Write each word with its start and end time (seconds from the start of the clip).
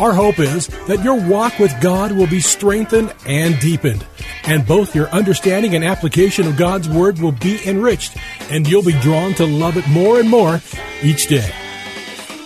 Our 0.00 0.12
hope 0.12 0.38
is 0.38 0.68
that 0.86 1.02
your 1.02 1.20
walk 1.20 1.58
with 1.58 1.74
God 1.80 2.12
will 2.12 2.28
be 2.28 2.40
strengthened 2.40 3.12
and 3.26 3.58
deepened, 3.58 4.06
and 4.44 4.64
both 4.64 4.94
your 4.94 5.08
understanding 5.08 5.74
and 5.74 5.84
application 5.84 6.46
of 6.46 6.56
God's 6.56 6.88
Word 6.88 7.18
will 7.18 7.32
be 7.32 7.58
enriched, 7.66 8.16
and 8.48 8.68
you'll 8.68 8.84
be 8.84 8.98
drawn 9.00 9.34
to 9.34 9.44
love 9.44 9.76
it 9.76 9.88
more 9.88 10.20
and 10.20 10.30
more 10.30 10.60
each 11.02 11.26
day. 11.26 11.50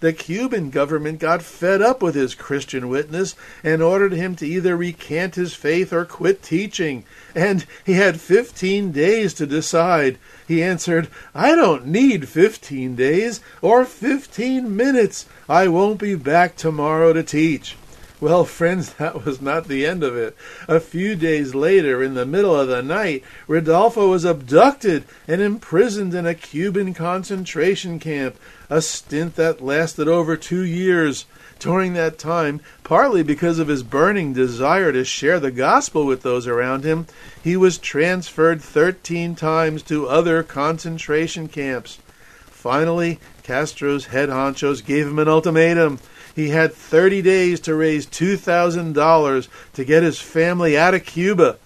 The 0.00 0.12
Cuban 0.12 0.70
government 0.70 1.18
got 1.18 1.42
fed 1.42 1.82
up 1.82 2.02
with 2.02 2.14
his 2.14 2.36
Christian 2.36 2.88
witness 2.88 3.34
and 3.64 3.82
ordered 3.82 4.12
him 4.12 4.36
to 4.36 4.46
either 4.46 4.76
recant 4.76 5.34
his 5.34 5.54
faith 5.54 5.92
or 5.92 6.04
quit 6.04 6.40
teaching. 6.40 7.04
And 7.34 7.66
he 7.84 7.94
had 7.94 8.20
15 8.20 8.92
days 8.92 9.34
to 9.34 9.46
decide. 9.46 10.18
He 10.46 10.62
answered, 10.62 11.08
I 11.34 11.56
don't 11.56 11.86
need 11.86 12.28
15 12.28 12.94
days 12.94 13.40
or 13.60 13.84
15 13.84 14.76
minutes. 14.76 15.26
I 15.48 15.66
won't 15.66 15.98
be 15.98 16.14
back 16.14 16.54
tomorrow 16.54 17.12
to 17.12 17.24
teach. 17.24 17.76
Well, 18.20 18.44
friends, 18.44 18.92
that 18.94 19.24
was 19.24 19.40
not 19.40 19.68
the 19.68 19.86
end 19.86 20.02
of 20.02 20.16
it. 20.16 20.36
A 20.66 20.80
few 20.80 21.14
days 21.14 21.54
later, 21.54 22.02
in 22.02 22.14
the 22.14 22.26
middle 22.26 22.58
of 22.58 22.68
the 22.68 22.82
night, 22.82 23.22
Rodolfo 23.46 24.10
was 24.10 24.24
abducted 24.24 25.04
and 25.28 25.40
imprisoned 25.40 26.14
in 26.14 26.26
a 26.26 26.34
Cuban 26.34 26.94
concentration 26.94 28.00
camp, 28.00 28.36
a 28.68 28.82
stint 28.82 29.36
that 29.36 29.60
lasted 29.60 30.08
over 30.08 30.36
two 30.36 30.62
years. 30.62 31.26
During 31.60 31.94
that 31.94 32.18
time, 32.18 32.60
partly 32.84 33.24
because 33.24 33.58
of 33.58 33.66
his 33.66 33.82
burning 33.82 34.32
desire 34.32 34.92
to 34.92 35.04
share 35.04 35.40
the 35.40 35.50
gospel 35.50 36.06
with 36.06 36.22
those 36.22 36.46
around 36.46 36.84
him, 36.84 37.08
he 37.42 37.56
was 37.56 37.78
transferred 37.78 38.62
13 38.62 39.34
times 39.34 39.82
to 39.84 40.06
other 40.06 40.44
concentration 40.44 41.48
camps. 41.48 41.98
Finally, 42.46 43.18
Castro's 43.42 44.06
head 44.06 44.28
honchos 44.28 44.84
gave 44.84 45.08
him 45.08 45.18
an 45.18 45.26
ultimatum. 45.26 45.98
He 46.38 46.50
had 46.50 46.72
30 46.72 47.20
days 47.22 47.58
to 47.62 47.74
raise 47.74 48.06
$2,000 48.06 49.48
to 49.72 49.84
get 49.84 50.04
his 50.04 50.20
family 50.20 50.78
out 50.78 50.94
of 50.94 51.04
Cuba. 51.04 51.58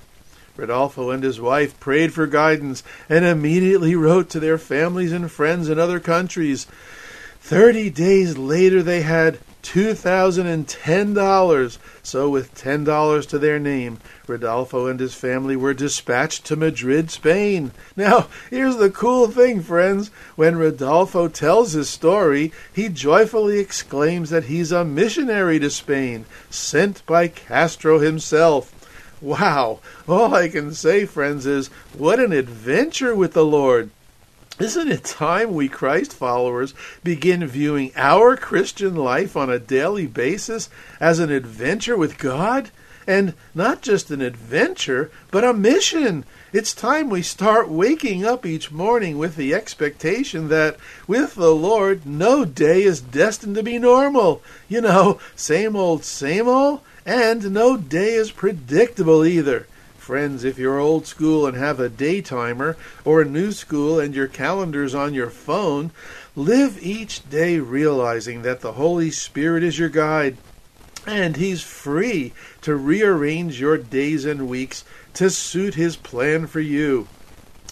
Rodolfo 0.57 1.11
and 1.11 1.23
his 1.23 1.39
wife 1.39 1.79
prayed 1.79 2.15
for 2.15 2.27
guidance 2.27 2.83
and 3.07 3.23
immediately 3.23 3.95
wrote 3.95 4.31
to 4.31 4.41
their 4.41 4.57
families 4.57 5.13
and 5.13 5.31
friends 5.31 5.69
in 5.69 5.79
other 5.79 6.01
countries. 6.01 6.67
Thirty 7.39 7.91
days 7.91 8.39
later, 8.39 8.83
they 8.83 9.03
had 9.03 9.41
$2,010. 9.63 11.79
So, 12.03 12.29
with 12.29 12.55
$10 12.55 13.27
to 13.29 13.39
their 13.39 13.59
name, 13.59 13.99
Rodolfo 14.27 14.87
and 14.87 15.01
his 15.01 15.15
family 15.15 15.57
were 15.57 15.75
dispatched 15.75 16.45
to 16.47 16.57
Madrid, 16.57 17.11
Spain. 17.11 17.73
Now, 17.97 18.29
here's 18.51 18.77
the 18.77 18.91
cool 18.91 19.29
thing, 19.29 19.63
friends. 19.63 20.11
When 20.37 20.57
Rodolfo 20.57 21.29
tells 21.29 21.73
his 21.73 21.89
story, 21.89 22.53
he 22.73 22.89
joyfully 22.89 23.59
exclaims 23.59 24.31
that 24.31 24.45
he's 24.45 24.73
a 24.73 24.85
missionary 24.85 25.59
to 25.61 25.71
Spain, 25.71 26.27
sent 26.51 27.05
by 27.07 27.29
Castro 27.29 27.99
himself. 27.99 28.73
Wow! 29.21 29.81
All 30.09 30.35
I 30.35 30.49
can 30.49 30.75
say, 30.75 31.07
friends, 31.07 31.47
is 31.47 31.69
what 31.97 32.19
an 32.19 32.33
adventure 32.33 33.15
with 33.15 33.35
the 33.35 33.45
Lord! 33.45 33.91
Isn't 34.59 34.93
it 34.93 35.05
time 35.05 35.55
we 35.55 35.69
Christ 35.69 36.13
followers 36.13 36.75
begin 37.03 37.47
viewing 37.47 37.91
our 37.97 38.37
Christian 38.37 38.95
life 38.95 39.35
on 39.35 39.49
a 39.49 39.59
daily 39.59 40.07
basis 40.07 40.69
as 41.01 41.19
an 41.19 41.31
adventure 41.31 41.97
with 41.97 42.19
God? 42.19 42.71
And 43.07 43.35
not 43.55 43.83
just 43.83 44.11
an 44.11 44.21
adventure, 44.21 45.11
but 45.31 45.43
a 45.43 45.55
mission. 45.55 46.25
It's 46.53 46.75
time 46.75 47.09
we 47.09 47.23
start 47.23 47.71
waking 47.71 48.25
up 48.25 48.45
each 48.45 48.71
morning 48.71 49.17
with 49.17 49.37
the 49.37 49.55
expectation 49.55 50.49
that 50.49 50.77
with 51.07 51.35
the 51.35 51.55
Lord, 51.55 52.05
no 52.05 52.45
day 52.45 52.83
is 52.83 53.01
destined 53.01 53.57
to 53.57 53.63
be 53.63 53.79
normal. 53.79 54.43
You 54.69 54.83
know, 54.83 55.19
same 55.35 55.75
old, 55.75 56.05
same 56.05 56.47
old, 56.47 56.83
and 57.07 57.53
no 57.53 57.77
day 57.77 58.15
is 58.15 58.31
predictable 58.31 59.25
either. 59.25 59.67
Friends, 60.03 60.43
if 60.43 60.59
you're 60.59 60.81
old 60.81 61.07
school 61.07 61.47
and 61.47 61.57
have 61.57 61.79
a 61.79 61.89
day 61.89 62.21
timer, 62.21 62.77
or 63.05 63.25
new 63.25 63.53
school 63.53 64.01
and 64.01 64.17
your 64.17 64.27
calendar's 64.27 64.97
on 64.97 65.15
your 65.15 65.31
phone, 65.31 65.93
live 66.35 66.77
each 66.83 67.31
day 67.31 67.61
realizing 67.61 68.43
that 68.43 68.63
the 68.63 68.73
Holy 68.73 69.13
Spirit 69.13 69.63
is 69.63 69.79
your 69.79 69.89
guide 69.89 70.39
and 71.07 71.37
He's 71.37 71.63
free 71.63 72.33
to 72.63 72.75
rearrange 72.75 73.61
your 73.61 73.79
days 73.79 74.25
and 74.25 74.49
weeks 74.49 74.85
to 75.15 75.31
suit 75.31 75.77
His 75.77 75.95
plan 75.95 76.49
for 76.49 76.59
you. 76.59 77.07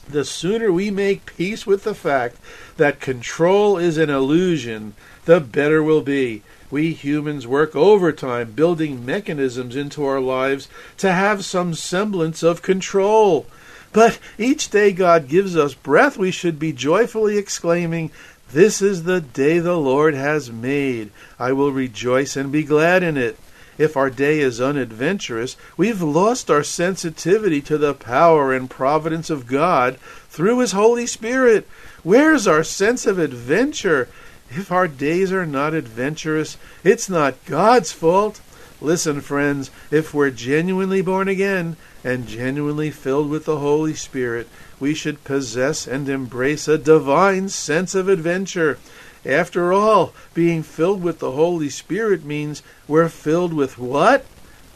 The 0.08 0.24
sooner 0.24 0.70
we 0.70 0.88
make 0.88 1.34
peace 1.36 1.66
with 1.66 1.82
the 1.82 1.96
fact 1.96 2.36
that 2.76 3.00
control 3.00 3.76
is 3.76 3.98
an 3.98 4.08
illusion, 4.08 4.94
the 5.24 5.40
better 5.40 5.82
we'll 5.82 6.00
be. 6.00 6.44
We 6.70 6.92
humans 6.92 7.46
work 7.46 7.74
overtime 7.74 8.52
building 8.52 9.04
mechanisms 9.04 9.74
into 9.74 10.04
our 10.04 10.20
lives 10.20 10.68
to 10.98 11.12
have 11.12 11.44
some 11.44 11.74
semblance 11.74 12.42
of 12.42 12.62
control. 12.62 13.46
But 13.92 14.18
each 14.38 14.70
day 14.70 14.92
God 14.92 15.26
gives 15.26 15.56
us 15.56 15.74
breath, 15.74 16.16
we 16.16 16.30
should 16.30 16.58
be 16.58 16.72
joyfully 16.72 17.38
exclaiming, 17.38 18.12
This 18.52 18.80
is 18.80 19.02
the 19.02 19.20
day 19.20 19.58
the 19.58 19.76
Lord 19.76 20.14
has 20.14 20.52
made. 20.52 21.10
I 21.40 21.52
will 21.52 21.72
rejoice 21.72 22.36
and 22.36 22.52
be 22.52 22.62
glad 22.62 23.02
in 23.02 23.16
it. 23.16 23.36
If 23.76 23.96
our 23.96 24.10
day 24.10 24.40
is 24.40 24.60
unadventurous, 24.60 25.56
we've 25.76 26.02
lost 26.02 26.50
our 26.50 26.62
sensitivity 26.62 27.62
to 27.62 27.78
the 27.78 27.94
power 27.94 28.52
and 28.52 28.68
providence 28.68 29.30
of 29.30 29.46
God 29.46 29.96
through 30.28 30.58
His 30.58 30.72
Holy 30.72 31.06
Spirit. 31.06 31.66
Where's 32.02 32.46
our 32.46 32.62
sense 32.62 33.06
of 33.06 33.18
adventure? 33.18 34.08
If 34.50 34.72
our 34.72 34.88
days 34.88 35.30
are 35.32 35.46
not 35.46 35.74
adventurous, 35.74 36.56
it's 36.82 37.08
not 37.08 37.44
God's 37.44 37.92
fault. 37.92 38.40
Listen, 38.80 39.20
friends, 39.20 39.70
if 39.90 40.12
we're 40.12 40.30
genuinely 40.30 41.02
born 41.02 41.28
again 41.28 41.76
and 42.02 42.26
genuinely 42.26 42.90
filled 42.90 43.30
with 43.30 43.44
the 43.44 43.58
Holy 43.58 43.94
Spirit, 43.94 44.48
we 44.80 44.94
should 44.94 45.22
possess 45.22 45.86
and 45.86 46.08
embrace 46.08 46.66
a 46.66 46.78
divine 46.78 47.48
sense 47.48 47.94
of 47.94 48.08
adventure. 48.08 48.78
After 49.24 49.72
all, 49.72 50.14
being 50.32 50.62
filled 50.62 51.02
with 51.02 51.18
the 51.18 51.32
Holy 51.32 51.68
Spirit 51.68 52.24
means 52.24 52.62
we're 52.88 53.10
filled 53.10 53.52
with 53.52 53.78
what? 53.78 54.24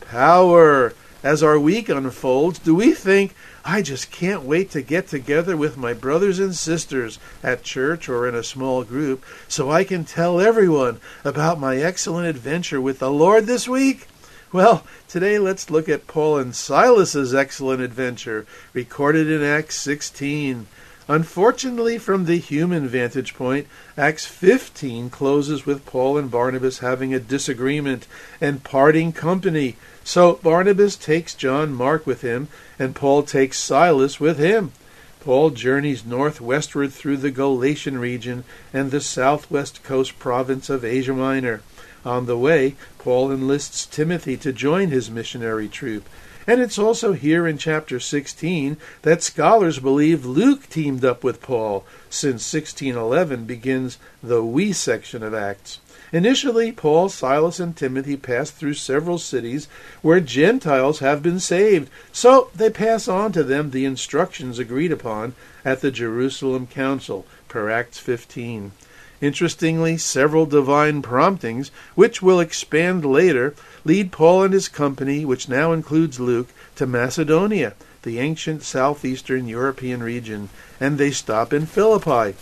Power. 0.00 0.92
As 1.22 1.42
our 1.42 1.58
week 1.58 1.88
unfolds, 1.88 2.58
do 2.58 2.74
we 2.74 2.92
think, 2.92 3.34
I 3.66 3.80
just 3.80 4.10
can't 4.10 4.42
wait 4.42 4.70
to 4.72 4.82
get 4.82 5.08
together 5.08 5.56
with 5.56 5.78
my 5.78 5.94
brothers 5.94 6.38
and 6.38 6.54
sisters 6.54 7.18
at 7.42 7.62
church 7.62 8.10
or 8.10 8.28
in 8.28 8.34
a 8.34 8.42
small 8.42 8.84
group 8.84 9.24
so 9.48 9.70
I 9.70 9.84
can 9.84 10.04
tell 10.04 10.38
everyone 10.38 11.00
about 11.24 11.58
my 11.58 11.78
excellent 11.78 12.26
adventure 12.26 12.78
with 12.78 12.98
the 12.98 13.10
Lord 13.10 13.46
this 13.46 13.66
week? 13.66 14.06
Well, 14.52 14.84
today 15.08 15.38
let's 15.38 15.70
look 15.70 15.88
at 15.88 16.06
Paul 16.06 16.38
and 16.38 16.54
Silas's 16.54 17.34
excellent 17.34 17.80
adventure, 17.80 18.46
recorded 18.74 19.30
in 19.30 19.42
Acts 19.42 19.76
16. 19.76 20.66
Unfortunately, 21.06 21.98
from 21.98 22.24
the 22.24 22.38
human 22.38 22.88
vantage 22.88 23.34
point, 23.34 23.66
Acts 23.96 24.24
15 24.24 25.10
closes 25.10 25.66
with 25.66 25.84
Paul 25.84 26.16
and 26.16 26.30
Barnabas 26.30 26.78
having 26.78 27.12
a 27.12 27.20
disagreement 27.20 28.06
and 28.40 28.64
parting 28.64 29.12
company. 29.12 29.76
So 30.02 30.40
Barnabas 30.42 30.96
takes 30.96 31.34
John 31.34 31.74
Mark 31.74 32.06
with 32.06 32.22
him, 32.22 32.48
and 32.78 32.94
Paul 32.94 33.22
takes 33.22 33.58
Silas 33.58 34.18
with 34.18 34.38
him. 34.38 34.72
Paul 35.20 35.50
journeys 35.50 36.04
northwestward 36.04 36.92
through 36.92 37.18
the 37.18 37.30
Galatian 37.30 37.98
region 37.98 38.44
and 38.72 38.90
the 38.90 39.00
southwest 39.00 39.82
coast 39.82 40.18
province 40.18 40.70
of 40.70 40.84
Asia 40.84 41.14
Minor. 41.14 41.62
On 42.04 42.26
the 42.26 42.36
way, 42.36 42.76
Paul 42.98 43.30
enlists 43.30 43.86
Timothy 43.86 44.36
to 44.38 44.52
join 44.52 44.88
his 44.88 45.10
missionary 45.10 45.68
troop. 45.68 46.06
And 46.46 46.60
it's 46.60 46.78
also 46.78 47.12
here 47.12 47.46
in 47.46 47.56
chapter 47.56 47.98
16 47.98 48.76
that 49.02 49.22
scholars 49.22 49.78
believe 49.78 50.26
Luke 50.26 50.68
teamed 50.68 51.04
up 51.04 51.24
with 51.24 51.40
Paul, 51.40 51.86
since 52.10 52.52
1611 52.52 53.44
begins 53.46 53.98
the 54.22 54.44
we 54.44 54.72
section 54.72 55.22
of 55.22 55.32
Acts. 55.32 55.80
Initially, 56.12 56.70
Paul, 56.70 57.08
Silas, 57.08 57.58
and 57.58 57.76
Timothy 57.76 58.16
pass 58.16 58.50
through 58.50 58.74
several 58.74 59.18
cities 59.18 59.66
where 60.00 60.20
Gentiles 60.20 61.00
have 61.00 61.22
been 61.22 61.40
saved, 61.40 61.90
so 62.12 62.50
they 62.54 62.70
pass 62.70 63.08
on 63.08 63.32
to 63.32 63.42
them 63.42 63.70
the 63.70 63.84
instructions 63.84 64.58
agreed 64.58 64.92
upon 64.92 65.34
at 65.64 65.80
the 65.80 65.90
Jerusalem 65.90 66.66
Council, 66.66 67.26
per 67.48 67.70
Acts 67.70 67.98
15. 67.98 68.72
Interestingly, 69.20 69.96
several 69.96 70.46
divine 70.46 71.00
promptings, 71.00 71.70
which 71.94 72.20
will 72.20 72.40
expand 72.40 73.04
later, 73.04 73.54
lead 73.84 74.12
Paul 74.12 74.44
and 74.44 74.54
his 74.54 74.68
company, 74.68 75.24
which 75.24 75.48
now 75.48 75.72
includes 75.72 76.20
Luke, 76.20 76.48
to 76.76 76.86
Macedonia, 76.86 77.74
the 78.02 78.18
ancient 78.18 78.62
southeastern 78.62 79.48
European 79.48 80.02
region, 80.02 80.48
and 80.80 80.98
they 80.98 81.10
stop 81.10 81.52
in 81.52 81.66
Philippi. 81.66 82.36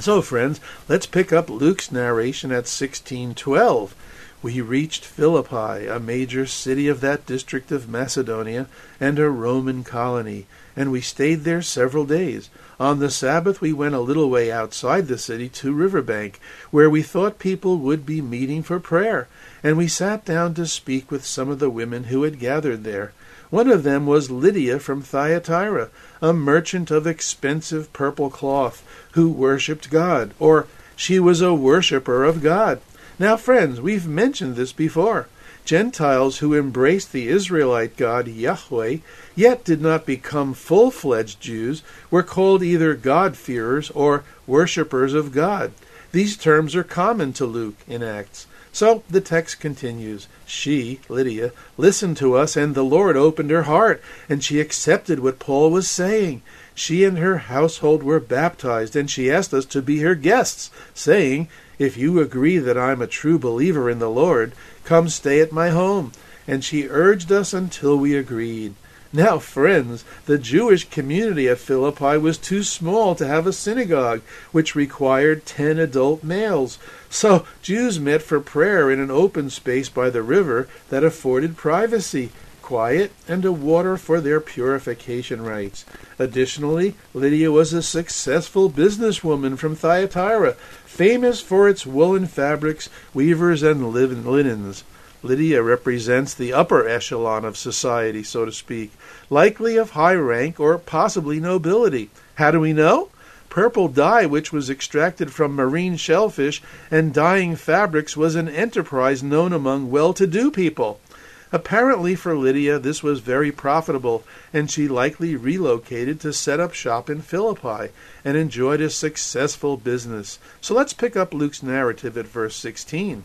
So, 0.00 0.22
friends, 0.22 0.60
let's 0.88 1.06
pick 1.06 1.32
up 1.32 1.50
Luke's 1.50 1.90
narration 1.90 2.50
at 2.50 2.68
1612. 2.68 3.94
We 4.40 4.60
reached 4.60 5.04
Philippi, 5.04 5.86
a 5.88 5.98
major 5.98 6.46
city 6.46 6.86
of 6.86 7.00
that 7.00 7.26
district 7.26 7.72
of 7.72 7.88
Macedonia, 7.88 8.68
and 9.00 9.18
a 9.18 9.28
Roman 9.28 9.82
colony, 9.82 10.46
and 10.78 10.92
we 10.92 11.00
stayed 11.00 11.42
there 11.42 11.60
several 11.60 12.06
days. 12.06 12.50
On 12.78 13.00
the 13.00 13.10
Sabbath, 13.10 13.60
we 13.60 13.72
went 13.72 13.96
a 13.96 14.00
little 14.00 14.30
way 14.30 14.52
outside 14.52 15.08
the 15.08 15.18
city 15.18 15.48
to 15.48 15.72
Riverbank, 15.72 16.38
where 16.70 16.88
we 16.88 17.02
thought 17.02 17.40
people 17.40 17.78
would 17.78 18.06
be 18.06 18.22
meeting 18.22 18.62
for 18.62 18.78
prayer, 18.78 19.26
and 19.64 19.76
we 19.76 19.88
sat 19.88 20.24
down 20.24 20.54
to 20.54 20.68
speak 20.68 21.10
with 21.10 21.26
some 21.26 21.50
of 21.50 21.58
the 21.58 21.68
women 21.68 22.04
who 22.04 22.22
had 22.22 22.38
gathered 22.38 22.84
there. 22.84 23.12
One 23.50 23.68
of 23.68 23.82
them 23.82 24.06
was 24.06 24.30
Lydia 24.30 24.78
from 24.78 25.02
Thyatira, 25.02 25.88
a 26.22 26.32
merchant 26.32 26.92
of 26.92 27.08
expensive 27.08 27.92
purple 27.92 28.30
cloth, 28.30 28.84
who 29.14 29.32
worshipped 29.32 29.90
God, 29.90 30.32
or 30.38 30.68
she 30.94 31.18
was 31.18 31.40
a 31.40 31.52
worshipper 31.52 32.22
of 32.22 32.40
God. 32.40 32.80
Now, 33.18 33.36
friends, 33.36 33.80
we've 33.80 34.06
mentioned 34.06 34.54
this 34.54 34.72
before. 34.72 35.26
Gentiles 35.68 36.38
who 36.38 36.54
embraced 36.54 37.12
the 37.12 37.28
Israelite 37.28 37.98
God 37.98 38.26
Yahweh, 38.26 38.96
yet 39.36 39.64
did 39.64 39.82
not 39.82 40.06
become 40.06 40.54
full 40.54 40.90
fledged 40.90 41.42
Jews, 41.42 41.82
were 42.10 42.22
called 42.22 42.62
either 42.62 42.94
God-fearers 42.94 43.90
or 43.90 44.24
worshippers 44.46 45.12
of 45.12 45.30
God. 45.30 45.72
These 46.10 46.38
terms 46.38 46.74
are 46.74 46.82
common 46.82 47.34
to 47.34 47.44
Luke 47.44 47.76
in 47.86 48.02
Acts. 48.02 48.46
So 48.72 49.02
the 49.10 49.20
text 49.20 49.60
continues. 49.60 50.26
She, 50.46 51.00
Lydia, 51.06 51.52
listened 51.76 52.16
to 52.16 52.34
us, 52.34 52.56
and 52.56 52.74
the 52.74 52.82
Lord 52.82 53.18
opened 53.18 53.50
her 53.50 53.64
heart, 53.64 54.02
and 54.26 54.42
she 54.42 54.60
accepted 54.60 55.20
what 55.20 55.38
Paul 55.38 55.70
was 55.70 55.86
saying. 55.86 56.40
She 56.74 57.04
and 57.04 57.18
her 57.18 57.36
household 57.38 58.02
were 58.02 58.20
baptized, 58.20 58.96
and 58.96 59.10
she 59.10 59.30
asked 59.30 59.52
us 59.52 59.66
to 59.66 59.82
be 59.82 59.98
her 59.98 60.14
guests, 60.14 60.70
saying, 60.94 61.48
If 61.78 61.98
you 61.98 62.20
agree 62.20 62.56
that 62.56 62.78
I'm 62.78 63.02
a 63.02 63.06
true 63.06 63.38
believer 63.38 63.90
in 63.90 63.98
the 63.98 64.08
Lord, 64.08 64.52
Come 64.88 65.10
stay 65.10 65.42
at 65.42 65.52
my 65.52 65.68
home. 65.68 66.12
And 66.46 66.64
she 66.64 66.88
urged 66.88 67.30
us 67.30 67.52
until 67.52 67.98
we 67.98 68.16
agreed. 68.16 68.72
Now, 69.12 69.38
friends, 69.38 70.02
the 70.24 70.38
Jewish 70.38 70.88
community 70.88 71.46
of 71.46 71.60
Philippi 71.60 72.16
was 72.16 72.38
too 72.38 72.62
small 72.62 73.14
to 73.16 73.26
have 73.26 73.46
a 73.46 73.52
synagogue, 73.52 74.22
which 74.50 74.74
required 74.74 75.44
ten 75.44 75.78
adult 75.78 76.24
males. 76.24 76.78
So 77.10 77.44
Jews 77.60 78.00
met 78.00 78.22
for 78.22 78.40
prayer 78.40 78.90
in 78.90 78.98
an 78.98 79.10
open 79.10 79.50
space 79.50 79.90
by 79.90 80.08
the 80.08 80.22
river 80.22 80.70
that 80.88 81.04
afforded 81.04 81.58
privacy, 81.58 82.30
quiet, 82.68 83.10
and 83.26 83.46
a 83.46 83.50
water 83.50 83.96
for 83.96 84.20
their 84.20 84.40
purification 84.40 85.40
rites. 85.40 85.86
Additionally, 86.18 86.94
Lydia 87.14 87.50
was 87.50 87.72
a 87.72 87.82
successful 87.82 88.68
businesswoman 88.68 89.56
from 89.56 89.74
Thyatira, 89.74 90.52
famous 90.84 91.40
for 91.40 91.66
its 91.66 91.86
woolen 91.86 92.26
fabrics, 92.26 92.90
weavers, 93.14 93.62
and 93.62 93.90
linens. 93.90 94.84
Lydia 95.22 95.62
represents 95.62 96.34
the 96.34 96.52
upper 96.52 96.86
echelon 96.86 97.46
of 97.46 97.56
society, 97.56 98.22
so 98.22 98.44
to 98.44 98.52
speak, 98.52 98.92
likely 99.30 99.78
of 99.78 99.92
high 99.92 100.14
rank 100.14 100.60
or 100.60 100.76
possibly 100.76 101.40
nobility. 101.40 102.10
How 102.34 102.50
do 102.50 102.60
we 102.60 102.74
know? 102.74 103.08
Purple 103.48 103.88
dye, 103.88 104.26
which 104.26 104.52
was 104.52 104.68
extracted 104.68 105.32
from 105.32 105.54
marine 105.54 105.96
shellfish, 105.96 106.60
and 106.90 107.14
dyeing 107.14 107.56
fabrics 107.56 108.14
was 108.14 108.34
an 108.34 108.46
enterprise 108.46 109.22
known 109.22 109.54
among 109.54 109.90
well 109.90 110.12
to 110.12 110.26
do 110.26 110.50
people. 110.50 111.00
Apparently, 111.50 112.14
for 112.14 112.36
Lydia, 112.36 112.78
this 112.78 113.02
was 113.02 113.20
very 113.20 113.50
profitable, 113.50 114.22
and 114.52 114.70
she 114.70 114.86
likely 114.86 115.34
relocated 115.34 116.20
to 116.20 116.32
set 116.32 116.60
up 116.60 116.74
shop 116.74 117.08
in 117.08 117.22
Philippi 117.22 117.90
and 118.24 118.36
enjoyed 118.36 118.82
a 118.82 118.90
successful 118.90 119.78
business. 119.78 120.38
So 120.60 120.74
let's 120.74 120.92
pick 120.92 121.16
up 121.16 121.32
Luke's 121.32 121.62
narrative 121.62 122.18
at 122.18 122.26
verse 122.26 122.54
16. 122.56 123.24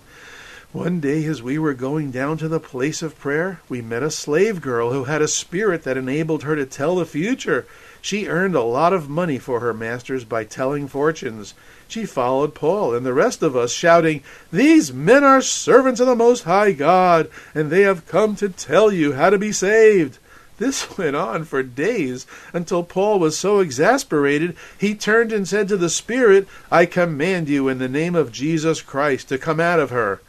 One 0.72 1.00
day, 1.02 1.26
as 1.26 1.44
we 1.44 1.60
were 1.60 1.74
going 1.74 2.12
down 2.12 2.38
to 2.38 2.48
the 2.48 2.60
place 2.60 3.04
of 3.04 3.20
prayer, 3.20 3.60
we 3.70 3.82
met 3.82 4.02
a 4.02 4.10
slave 4.10 4.62
girl 4.62 4.92
who 4.92 5.04
had 5.04 5.22
a 5.22 5.28
spirit 5.28 5.84
that 5.84 5.98
enabled 5.98 6.44
her 6.44 6.56
to 6.56 6.66
tell 6.66 6.96
the 6.96 7.06
future. 7.06 7.68
She 8.04 8.28
earned 8.28 8.54
a 8.54 8.62
lot 8.62 8.92
of 8.92 9.10
money 9.10 9.40
for 9.40 9.62
her 9.62 9.74
masters 9.74 10.26
by 10.26 10.44
telling 10.44 10.90
fortunes 10.90 11.54
she 11.88 12.06
followed 12.06 12.54
Paul 12.54 12.94
and 12.94 13.06
the 13.06 13.14
rest 13.14 13.42
of 13.42 13.56
us, 13.56 13.72
shouting, 13.72 14.22
These 14.52 14.92
men 14.92 15.24
are 15.24 15.42
servants 15.42 16.02
of 16.02 16.08
the 16.08 16.16
Most 16.16 16.44
High 16.44 16.74
God, 16.74 17.30
and 17.56 17.70
they 17.70 17.84
have 17.84 18.06
come 18.06 18.36
to 18.36 18.50
tell 18.50 18.92
you 18.92 19.14
how 19.14 19.30
to 19.30 19.38
be 19.38 19.54
saved. 19.54 20.18
This 20.58 20.98
went 20.98 21.16
on 21.16 21.46
for 21.46 21.64
days 21.64 22.28
until 22.52 22.84
Paul 22.84 23.20
was 23.20 23.38
so 23.38 23.62
exasperated 23.62 24.58
he 24.78 24.96
turned 24.96 25.32
and 25.32 25.48
said 25.48 25.70
to 25.70 25.78
the 25.78 25.90
Spirit, 25.90 26.46
I 26.70 26.86
command 26.86 27.48
you 27.48 27.70
in 27.70 27.78
the 27.78 27.88
name 27.88 28.16
of 28.16 28.34
Jesus 28.34 28.82
Christ 28.82 29.30
to 29.30 29.38
come 29.38 29.62
out 29.62 29.80
of 29.80 29.92
her. 29.92 30.20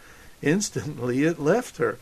Instantly 0.43 1.25
it 1.25 1.41
left 1.41 1.79
her. 1.79 1.99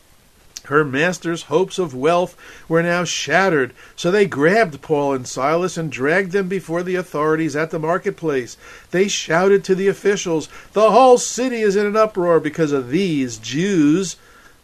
Her 0.73 0.87
master's 0.87 1.43
hopes 1.43 1.79
of 1.79 1.95
wealth 1.95 2.35
were 2.67 2.83
now 2.83 3.05
shattered, 3.05 3.75
so 3.95 4.11
they 4.11 4.25
grabbed 4.25 4.81
Paul 4.81 5.13
and 5.13 5.29
Silas 5.29 5.77
and 5.77 5.93
dragged 5.93 6.33
them 6.33 6.49
before 6.49 6.83
the 6.83 6.95
authorities 6.95 7.55
at 7.55 7.71
the 7.71 7.79
marketplace. 7.79 8.57
They 8.91 9.07
shouted 9.07 9.65
to 9.65 9.75
the 9.75 9.89
officials, 9.89 10.49
"The 10.73 10.91
whole 10.91 11.19
city 11.19 11.61
is 11.61 11.77
in 11.77 11.85
an 11.85 11.95
uproar 11.95 12.41
because 12.41 12.73
of 12.73 12.89
these 12.89 13.37
Jews. 13.37 14.17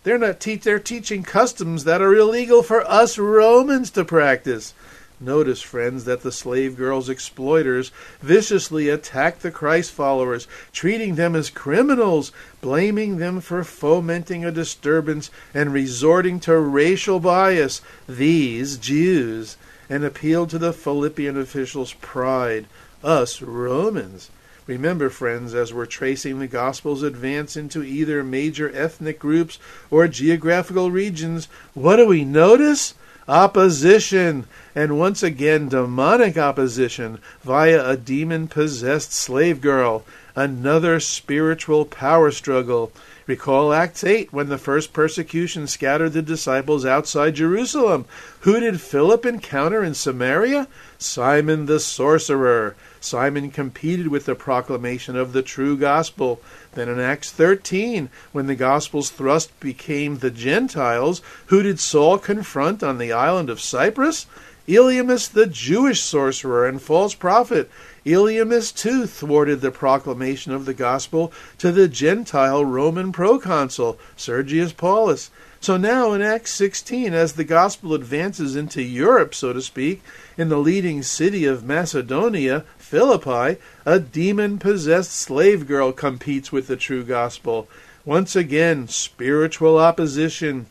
They're 0.04 0.16
not 0.16 0.40
te- 0.40 0.56
they're 0.56 0.78
teaching 0.78 1.22
customs 1.24 1.84
that 1.84 2.00
are 2.00 2.14
illegal 2.14 2.62
for 2.62 2.90
us 2.90 3.18
Romans 3.18 3.90
to 3.90 4.02
practice." 4.02 4.72
Notice, 5.20 5.60
friends, 5.60 6.04
that 6.04 6.22
the 6.22 6.30
slave 6.30 6.76
girl's 6.76 7.08
exploiters 7.08 7.90
viciously 8.20 8.88
attacked 8.88 9.42
the 9.42 9.50
Christ 9.50 9.90
followers, 9.90 10.46
treating 10.72 11.16
them 11.16 11.34
as 11.34 11.50
criminals, 11.50 12.30
blaming 12.60 13.16
them 13.18 13.40
for 13.40 13.64
fomenting 13.64 14.44
a 14.44 14.52
disturbance, 14.52 15.30
and 15.52 15.72
resorting 15.72 16.38
to 16.40 16.56
racial 16.56 17.18
bias, 17.18 17.80
these 18.08 18.78
Jews, 18.78 19.56
and 19.90 20.04
appealed 20.04 20.50
to 20.50 20.58
the 20.58 20.72
Philippian 20.72 21.36
officials' 21.36 21.94
pride, 21.94 22.66
us 23.02 23.42
Romans. 23.42 24.30
Remember, 24.68 25.08
friends, 25.08 25.52
as 25.54 25.72
we're 25.74 25.86
tracing 25.86 26.38
the 26.38 26.46
Gospel's 26.46 27.02
advance 27.02 27.56
into 27.56 27.82
either 27.82 28.22
major 28.22 28.70
ethnic 28.72 29.18
groups 29.18 29.58
or 29.90 30.06
geographical 30.06 30.90
regions, 30.90 31.48
what 31.74 31.96
do 31.96 32.06
we 32.06 32.22
notice? 32.24 32.94
Opposition, 33.28 34.46
and 34.74 34.98
once 34.98 35.22
again 35.22 35.68
demonic 35.68 36.38
opposition 36.38 37.18
via 37.42 37.86
a 37.86 37.94
demon 37.94 38.48
possessed 38.48 39.12
slave 39.12 39.60
girl. 39.60 40.02
another 40.38 41.00
spiritual 41.00 41.84
power 41.84 42.30
struggle. 42.30 42.92
Recall 43.26 43.72
Acts 43.72 44.04
8 44.04 44.32
when 44.32 44.48
the 44.48 44.56
first 44.56 44.92
persecution 44.92 45.66
scattered 45.66 46.12
the 46.12 46.22
disciples 46.22 46.86
outside 46.86 47.34
Jerusalem. 47.34 48.04
Who 48.40 48.60
did 48.60 48.80
Philip 48.80 49.26
encounter 49.26 49.82
in 49.82 49.94
Samaria? 49.94 50.68
Simon 50.96 51.66
the 51.66 51.80
sorcerer. 51.80 52.76
Simon 53.00 53.50
competed 53.50 54.08
with 54.08 54.26
the 54.26 54.36
proclamation 54.36 55.16
of 55.16 55.32
the 55.32 55.42
true 55.42 55.76
gospel. 55.76 56.40
Then 56.72 56.88
in 56.88 57.00
Acts 57.00 57.30
13, 57.30 58.10
when 58.32 58.46
the 58.46 58.54
gospel's 58.54 59.10
thrust 59.10 59.58
became 59.58 60.18
the 60.18 60.30
Gentiles, 60.30 61.22
who 61.46 61.62
did 61.62 61.80
Saul 61.80 62.18
confront 62.18 62.82
on 62.82 62.98
the 62.98 63.12
island 63.12 63.50
of 63.50 63.60
Cyprus? 63.60 64.26
Elymas 64.68 65.30
the 65.32 65.46
Jewish 65.46 66.02
sorcerer 66.02 66.68
and 66.68 66.80
false 66.80 67.14
prophet. 67.14 67.70
Elymas 68.04 68.74
too 68.74 69.06
thwarted 69.06 69.62
the 69.62 69.70
proclamation 69.70 70.52
of 70.52 70.66
the 70.66 70.74
gospel 70.74 71.32
to 71.56 71.72
the 71.72 71.88
Gentile 71.88 72.64
Roman 72.64 73.10
proconsul, 73.10 73.98
Sergius 74.14 74.74
Paulus. 74.74 75.30
So 75.60 75.76
now 75.76 76.12
in 76.12 76.22
Acts 76.22 76.52
16, 76.52 77.14
as 77.14 77.32
the 77.32 77.44
gospel 77.44 77.94
advances 77.94 78.54
into 78.54 78.82
Europe, 78.82 79.34
so 79.34 79.52
to 79.52 79.60
speak, 79.60 80.02
in 80.36 80.50
the 80.50 80.58
leading 80.58 81.02
city 81.02 81.46
of 81.46 81.64
Macedonia, 81.64 82.64
Philippi, 82.88 83.60
a 83.84 84.00
demon 84.00 84.58
possessed 84.58 85.12
slave 85.12 85.68
girl 85.68 85.92
competes 85.92 86.50
with 86.50 86.68
the 86.68 86.76
true 86.76 87.04
gospel. 87.04 87.68
Once 88.06 88.34
again, 88.34 88.88
spiritual 88.88 89.76
opposition. 89.76 90.64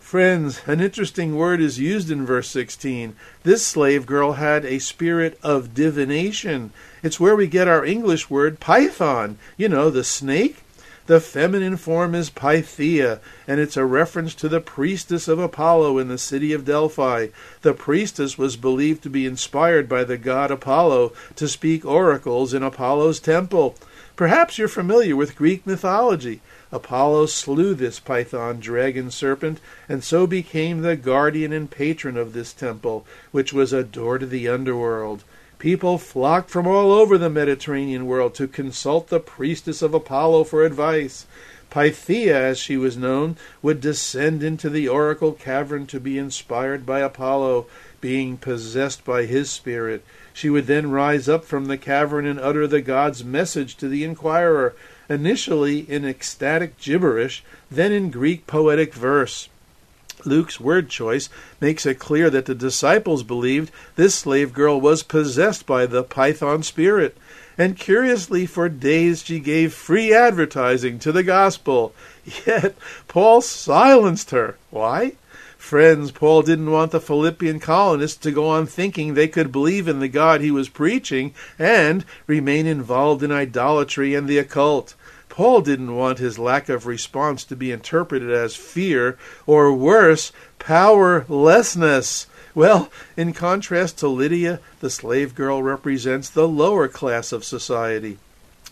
Friends, 0.00 0.62
an 0.66 0.80
interesting 0.80 1.36
word 1.36 1.60
is 1.60 1.78
used 1.78 2.10
in 2.10 2.24
verse 2.24 2.48
16. 2.48 3.14
This 3.42 3.66
slave 3.66 4.06
girl 4.06 4.32
had 4.32 4.64
a 4.64 4.78
spirit 4.78 5.38
of 5.42 5.74
divination. 5.74 6.72
It's 7.02 7.20
where 7.20 7.36
we 7.36 7.46
get 7.46 7.68
our 7.68 7.84
English 7.84 8.30
word 8.30 8.60
python. 8.60 9.36
You 9.58 9.68
know, 9.68 9.90
the 9.90 10.04
snake. 10.04 10.62
The 11.08 11.20
feminine 11.20 11.78
form 11.78 12.14
is 12.14 12.28
Pythia, 12.28 13.20
and 13.46 13.58
it's 13.58 13.78
a 13.78 13.86
reference 13.86 14.34
to 14.34 14.46
the 14.46 14.60
priestess 14.60 15.26
of 15.26 15.38
Apollo 15.38 15.96
in 15.96 16.08
the 16.08 16.18
city 16.18 16.52
of 16.52 16.66
Delphi. 16.66 17.28
The 17.62 17.72
priestess 17.72 18.36
was 18.36 18.58
believed 18.58 19.02
to 19.04 19.08
be 19.08 19.24
inspired 19.24 19.88
by 19.88 20.04
the 20.04 20.18
god 20.18 20.50
Apollo 20.50 21.14
to 21.36 21.48
speak 21.48 21.86
oracles 21.86 22.52
in 22.52 22.62
Apollo's 22.62 23.20
temple. 23.20 23.74
Perhaps 24.16 24.58
you're 24.58 24.68
familiar 24.68 25.16
with 25.16 25.34
Greek 25.34 25.66
mythology. 25.66 26.42
Apollo 26.70 27.24
slew 27.24 27.72
this 27.72 27.98
python 27.98 28.60
dragon 28.60 29.10
serpent, 29.10 29.60
and 29.88 30.04
so 30.04 30.26
became 30.26 30.82
the 30.82 30.94
guardian 30.94 31.54
and 31.54 31.70
patron 31.70 32.18
of 32.18 32.34
this 32.34 32.52
temple, 32.52 33.06
which 33.30 33.54
was 33.54 33.72
a 33.72 33.82
door 33.82 34.18
to 34.18 34.26
the 34.26 34.46
underworld. 34.46 35.24
People 35.58 35.98
flocked 35.98 36.50
from 36.50 36.68
all 36.68 36.92
over 36.92 37.18
the 37.18 37.28
Mediterranean 37.28 38.06
world 38.06 38.32
to 38.36 38.46
consult 38.46 39.08
the 39.08 39.18
priestess 39.18 39.82
of 39.82 39.92
Apollo 39.92 40.44
for 40.44 40.64
advice. 40.64 41.26
Pythia, 41.68 42.40
as 42.40 42.58
she 42.58 42.76
was 42.76 42.96
known, 42.96 43.36
would 43.60 43.80
descend 43.80 44.44
into 44.44 44.70
the 44.70 44.86
oracle 44.86 45.32
cavern 45.32 45.86
to 45.88 45.98
be 45.98 46.16
inspired 46.16 46.86
by 46.86 47.00
Apollo, 47.00 47.66
being 48.00 48.36
possessed 48.36 49.04
by 49.04 49.24
his 49.24 49.50
spirit. 49.50 50.04
She 50.32 50.48
would 50.48 50.68
then 50.68 50.92
rise 50.92 51.28
up 51.28 51.44
from 51.44 51.66
the 51.66 51.76
cavern 51.76 52.24
and 52.24 52.38
utter 52.38 52.68
the 52.68 52.80
god's 52.80 53.24
message 53.24 53.76
to 53.78 53.88
the 53.88 54.04
inquirer, 54.04 54.76
initially 55.08 55.80
in 55.80 56.04
ecstatic 56.04 56.78
gibberish, 56.78 57.42
then 57.68 57.90
in 57.90 58.10
Greek 58.10 58.46
poetic 58.46 58.94
verse. 58.94 59.48
Luke's 60.24 60.58
word 60.58 60.88
choice 60.88 61.28
makes 61.60 61.86
it 61.86 61.98
clear 61.98 62.30
that 62.30 62.46
the 62.46 62.54
disciples 62.54 63.22
believed 63.22 63.70
this 63.96 64.14
slave 64.14 64.52
girl 64.52 64.80
was 64.80 65.02
possessed 65.02 65.66
by 65.66 65.86
the 65.86 66.02
python 66.02 66.62
spirit. 66.62 67.16
And 67.56 67.76
curiously, 67.76 68.46
for 68.46 68.68
days 68.68 69.24
she 69.24 69.40
gave 69.40 69.74
free 69.74 70.14
advertising 70.14 70.98
to 71.00 71.12
the 71.12 71.24
gospel. 71.24 71.92
Yet 72.46 72.76
Paul 73.08 73.40
silenced 73.40 74.30
her. 74.30 74.56
Why? 74.70 75.12
Friends, 75.58 76.12
Paul 76.12 76.42
didn't 76.42 76.70
want 76.70 76.92
the 76.92 77.00
Philippian 77.00 77.58
colonists 77.58 78.16
to 78.18 78.30
go 78.30 78.48
on 78.48 78.64
thinking 78.64 79.12
they 79.12 79.26
could 79.28 79.50
believe 79.50 79.88
in 79.88 79.98
the 79.98 80.08
God 80.08 80.40
he 80.40 80.52
was 80.52 80.68
preaching 80.68 81.34
and 81.58 82.04
remain 82.28 82.66
involved 82.66 83.24
in 83.24 83.32
idolatry 83.32 84.14
and 84.14 84.28
the 84.28 84.38
occult. 84.38 84.94
Paul 85.28 85.60
didn't 85.60 85.94
want 85.94 86.18
his 86.18 86.38
lack 86.38 86.68
of 86.68 86.86
response 86.86 87.44
to 87.44 87.56
be 87.56 87.70
interpreted 87.70 88.30
as 88.30 88.56
fear, 88.56 89.18
or 89.46 89.72
worse, 89.72 90.32
powerlessness. 90.58 92.26
Well, 92.54 92.90
in 93.16 93.32
contrast 93.32 93.98
to 93.98 94.08
Lydia, 94.08 94.60
the 94.80 94.90
slave 94.90 95.34
girl 95.34 95.62
represents 95.62 96.28
the 96.28 96.48
lower 96.48 96.88
class 96.88 97.30
of 97.32 97.44
society. 97.44 98.18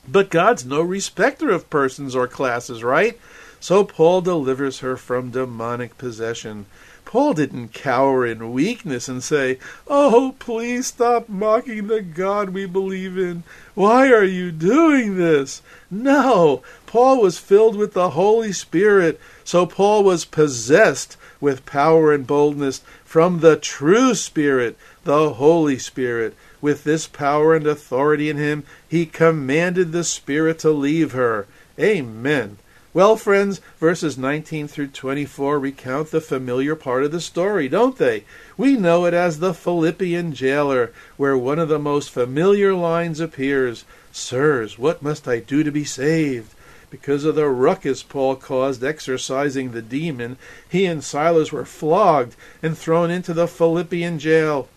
But 0.08 0.30
God's 0.30 0.64
no 0.64 0.80
respecter 0.80 1.50
of 1.50 1.70
persons 1.70 2.14
or 2.14 2.26
classes, 2.26 2.82
right? 2.82 3.18
So 3.60 3.84
Paul 3.84 4.20
delivers 4.20 4.80
her 4.80 4.96
from 4.96 5.30
demonic 5.30 5.98
possession. 5.98 6.66
Paul 7.06 7.34
didn't 7.34 7.72
cower 7.72 8.26
in 8.26 8.52
weakness 8.52 9.08
and 9.08 9.22
say, 9.22 9.60
Oh, 9.86 10.34
please 10.40 10.88
stop 10.88 11.28
mocking 11.28 11.86
the 11.86 12.02
God 12.02 12.50
we 12.50 12.66
believe 12.66 13.16
in. 13.16 13.44
Why 13.74 14.12
are 14.12 14.24
you 14.24 14.50
doing 14.50 15.16
this? 15.16 15.62
No, 15.88 16.62
Paul 16.84 17.22
was 17.22 17.38
filled 17.38 17.76
with 17.76 17.92
the 17.92 18.10
Holy 18.10 18.52
Spirit, 18.52 19.20
so 19.44 19.66
Paul 19.66 20.02
was 20.02 20.24
possessed 20.24 21.16
with 21.40 21.64
power 21.64 22.12
and 22.12 22.26
boldness 22.26 22.82
from 23.04 23.38
the 23.38 23.56
true 23.56 24.16
Spirit, 24.16 24.76
the 25.04 25.34
Holy 25.34 25.78
Spirit. 25.78 26.34
With 26.60 26.82
this 26.82 27.06
power 27.06 27.54
and 27.54 27.68
authority 27.68 28.28
in 28.28 28.36
him, 28.36 28.64
he 28.88 29.06
commanded 29.06 29.92
the 29.92 30.04
Spirit 30.04 30.58
to 30.58 30.70
leave 30.70 31.12
her. 31.12 31.46
Amen. 31.78 32.58
Well, 32.96 33.18
friends, 33.18 33.60
verses 33.78 34.16
19 34.16 34.68
through 34.68 34.86
24 34.86 35.58
recount 35.58 36.12
the 36.12 36.20
familiar 36.22 36.74
part 36.74 37.04
of 37.04 37.12
the 37.12 37.20
story, 37.20 37.68
don't 37.68 37.98
they? 37.98 38.24
We 38.56 38.78
know 38.78 39.04
it 39.04 39.12
as 39.12 39.38
the 39.38 39.52
Philippian 39.52 40.32
jailer, 40.32 40.94
where 41.18 41.36
one 41.36 41.58
of 41.58 41.68
the 41.68 41.78
most 41.78 42.08
familiar 42.08 42.72
lines 42.72 43.20
appears 43.20 43.84
Sirs, 44.12 44.78
what 44.78 45.02
must 45.02 45.28
I 45.28 45.40
do 45.40 45.62
to 45.62 45.70
be 45.70 45.84
saved? 45.84 46.54
Because 46.88 47.26
of 47.26 47.34
the 47.34 47.50
ruckus 47.50 48.02
Paul 48.02 48.34
caused 48.34 48.82
exorcising 48.82 49.72
the 49.72 49.82
demon, 49.82 50.38
he 50.66 50.86
and 50.86 51.04
Silas 51.04 51.52
were 51.52 51.66
flogged 51.66 52.34
and 52.62 52.78
thrown 52.78 53.10
into 53.10 53.34
the 53.34 53.46
Philippian 53.46 54.18
jail. 54.18 54.70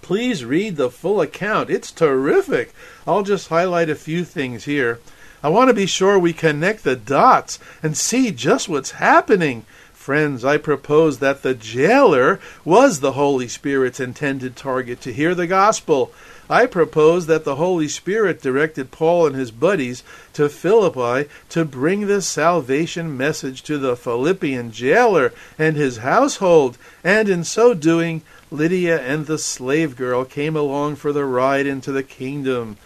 Please 0.00 0.44
read 0.44 0.74
the 0.74 0.90
full 0.90 1.20
account. 1.20 1.70
It's 1.70 1.92
terrific. 1.92 2.74
I'll 3.06 3.22
just 3.22 3.50
highlight 3.50 3.88
a 3.88 3.94
few 3.94 4.24
things 4.24 4.64
here. 4.64 4.98
I 5.42 5.48
want 5.48 5.68
to 5.68 5.74
be 5.74 5.86
sure 5.86 6.18
we 6.18 6.32
connect 6.32 6.84
the 6.84 6.94
dots 6.94 7.58
and 7.82 7.96
see 7.96 8.30
just 8.30 8.68
what's 8.68 8.92
happening. 8.92 9.64
Friends, 9.92 10.44
I 10.44 10.56
propose 10.56 11.18
that 11.18 11.42
the 11.42 11.54
jailer 11.54 12.40
was 12.64 13.00
the 13.00 13.12
Holy 13.12 13.48
Spirit's 13.48 14.00
intended 14.00 14.54
target 14.54 15.00
to 15.02 15.12
hear 15.12 15.34
the 15.34 15.46
gospel. 15.46 16.12
I 16.48 16.66
propose 16.66 17.26
that 17.26 17.44
the 17.44 17.56
Holy 17.56 17.88
Spirit 17.88 18.42
directed 18.42 18.90
Paul 18.90 19.26
and 19.26 19.36
his 19.36 19.50
buddies 19.50 20.02
to 20.34 20.48
Philippi 20.48 21.28
to 21.48 21.64
bring 21.64 22.06
the 22.06 22.20
salvation 22.20 23.16
message 23.16 23.62
to 23.62 23.78
the 23.78 23.96
Philippian 23.96 24.70
jailer 24.70 25.32
and 25.58 25.76
his 25.76 25.98
household, 25.98 26.78
and 27.02 27.28
in 27.28 27.42
so 27.42 27.74
doing, 27.74 28.22
Lydia 28.50 29.00
and 29.00 29.26
the 29.26 29.38
slave 29.38 29.96
girl 29.96 30.24
came 30.24 30.56
along 30.56 30.96
for 30.96 31.12
the 31.12 31.24
ride 31.24 31.66
into 31.66 31.90
the 31.90 32.02
kingdom. 32.02 32.76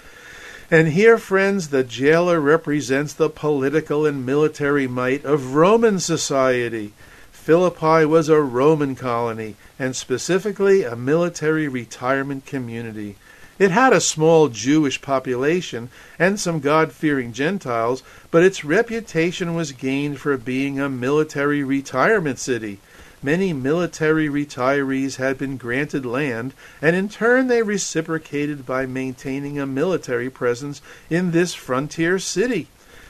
And 0.69 0.89
here, 0.89 1.17
friends, 1.17 1.69
the 1.69 1.85
jailer 1.85 2.41
represents 2.41 3.13
the 3.13 3.31
political 3.31 4.05
and 4.05 4.27
military 4.27 4.89
might 4.89 5.25
of 5.25 5.55
Roman 5.55 6.01
society. 6.01 6.93
Philippi 7.31 8.05
was 8.05 8.29
a 8.29 8.41
Roman 8.41 8.97
colony, 8.97 9.55
and 9.79 9.95
specifically 9.95 10.83
a 10.83 10.97
military 10.97 11.69
retirement 11.69 12.47
community. 12.47 13.15
It 13.61 13.71
had 13.71 13.93
a 13.93 14.01
small 14.01 14.49
Jewish 14.49 15.01
population 15.01 15.89
and 16.19 16.41
some 16.41 16.59
God 16.59 16.91
fearing 16.91 17.33
Gentiles, 17.33 18.03
but 18.33 18.43
its 18.43 18.65
reputation 18.65 19.55
was 19.55 19.71
gained 19.71 20.19
for 20.19 20.37
being 20.37 20.81
a 20.81 20.89
military 20.89 21.63
retirement 21.63 22.41
city. 22.41 22.81
Many 23.27 23.53
military 23.53 24.29
retirees 24.29 25.17
had 25.17 25.37
been 25.37 25.57
granted 25.57 26.07
land, 26.07 26.55
and 26.81 26.95
in 26.95 27.09
turn 27.09 27.49
they 27.49 27.61
reciprocated 27.61 28.65
by 28.65 28.87
maintaining 28.87 29.59
a 29.59 29.67
military 29.67 30.31
presence 30.31 30.81
in 31.11 31.33
this 31.33 31.53
frontier 31.53 32.21
city. 32.21 32.69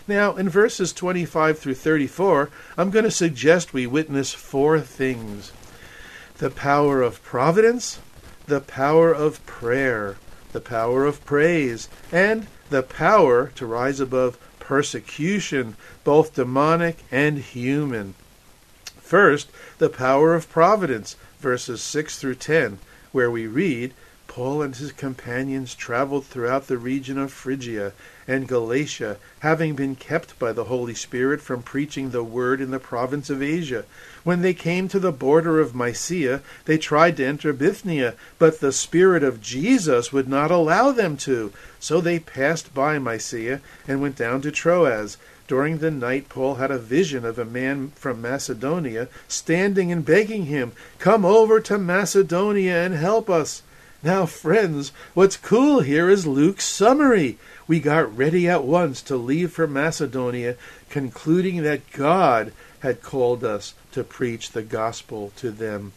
Now, 0.09 0.35
in 0.35 0.49
verses 0.49 0.95
25 0.95 1.59
through 1.59 1.75
34, 1.75 2.49
I'm 2.79 2.89
going 2.91 3.05
to 3.05 3.11
suggest 3.11 3.75
we 3.75 3.87
witness 3.87 4.33
four 4.33 4.81
things 4.81 5.53
the 6.39 6.49
power 6.49 7.03
of 7.03 7.23
providence, 7.23 8.01
the 8.47 8.63
power 8.63 9.13
of 9.13 9.45
prayer, 9.45 10.17
the 10.53 10.63
power 10.63 11.05
of 11.05 11.27
praise, 11.27 11.91
and 12.11 12.47
the 12.71 12.83
power 12.83 13.49
to 13.57 13.67
rise 13.67 14.01
above 14.01 14.39
persecution, 14.61 15.77
both 16.05 16.37
demonic 16.37 17.05
and 17.13 17.37
human. 17.37 18.15
First, 19.07 19.53
the 19.79 19.89
power 19.89 20.35
of 20.35 20.51
providence, 20.51 21.15
verses 21.39 21.81
6 21.81 22.19
through 22.19 22.35
10, 22.35 22.81
where 23.13 23.31
we 23.31 23.47
read, 23.47 23.95
Paul 24.27 24.63
and 24.63 24.75
his 24.75 24.91
companions 24.91 25.77
traveled 25.77 26.27
throughout 26.27 26.67
the 26.67 26.77
region 26.77 27.17
of 27.17 27.33
Phrygia 27.33 27.93
and 28.27 28.49
Galatia, 28.49 29.19
having 29.39 29.77
been 29.77 29.95
kept 29.95 30.37
by 30.41 30.53
the 30.53 30.65
Holy 30.65 30.95
Spirit 30.95 31.41
from 31.41 31.63
preaching 31.63 32.11
the 32.11 32.25
word 32.25 32.61
in 32.61 32.73
the 32.73 32.81
province 32.81 33.31
of 33.31 33.41
Asia. 33.41 33.85
When 34.25 34.43
they 34.43 34.55
came 34.55 34.89
to 34.89 34.99
the 34.99 35.13
border 35.13 35.61
of 35.61 35.73
Mysia, 35.73 36.43
they 36.65 36.77
tried 36.77 37.17
to 37.19 37.25
enter 37.25 37.53
Bithynia, 37.53 38.15
but 38.41 38.59
the 38.59 38.73
Spirit 38.73 39.23
of 39.23 39.41
Jesus 39.41 40.13
would 40.13 40.29
not 40.29 40.51
allow 40.51 40.91
them 40.91 41.17
to. 41.19 41.53
So 41.79 42.01
they 42.01 42.19
passed 42.19 42.75
by 42.75 42.99
Mysia 42.99 43.61
and 43.87 44.03
went 44.03 44.17
down 44.17 44.43
to 44.43 44.51
Troas. 44.51 45.17
During 45.49 45.79
the 45.79 45.93
night, 45.93 46.29
Paul 46.29 46.57
had 46.57 46.73
a 46.73 46.79
vision 46.79 47.25
of 47.25 47.39
a 47.39 47.45
man 47.45 47.93
from 47.95 48.21
Macedonia 48.21 49.09
standing 49.29 49.93
and 49.93 50.05
begging 50.05 50.47
him, 50.47 50.73
Come 50.99 51.25
over 51.25 51.61
to 51.61 51.79
Macedonia 51.79 52.85
and 52.85 52.95
help 52.95 53.31
us. 53.31 53.63
Now, 54.03 54.27
friends, 54.27 54.93
what's 55.15 55.37
cool 55.37 55.81
here 55.81 56.09
is 56.09 56.27
Luke's 56.27 56.65
summary. 56.65 57.39
We 57.69 57.81
got 57.81 58.17
ready 58.17 58.49
at 58.49 58.65
once 58.65 59.01
to 59.03 59.17
leave 59.17 59.53
for 59.53 59.67
Macedonia, 59.67 60.57
concluding 60.91 61.63
that 61.63 61.91
God 61.93 62.53
had 62.81 63.03
called 63.03 63.45
us 63.45 63.75
to 63.93 64.05
preach 64.05 64.51
the 64.51 64.63
gospel 64.63 65.33
to 65.37 65.51
them. 65.51 65.93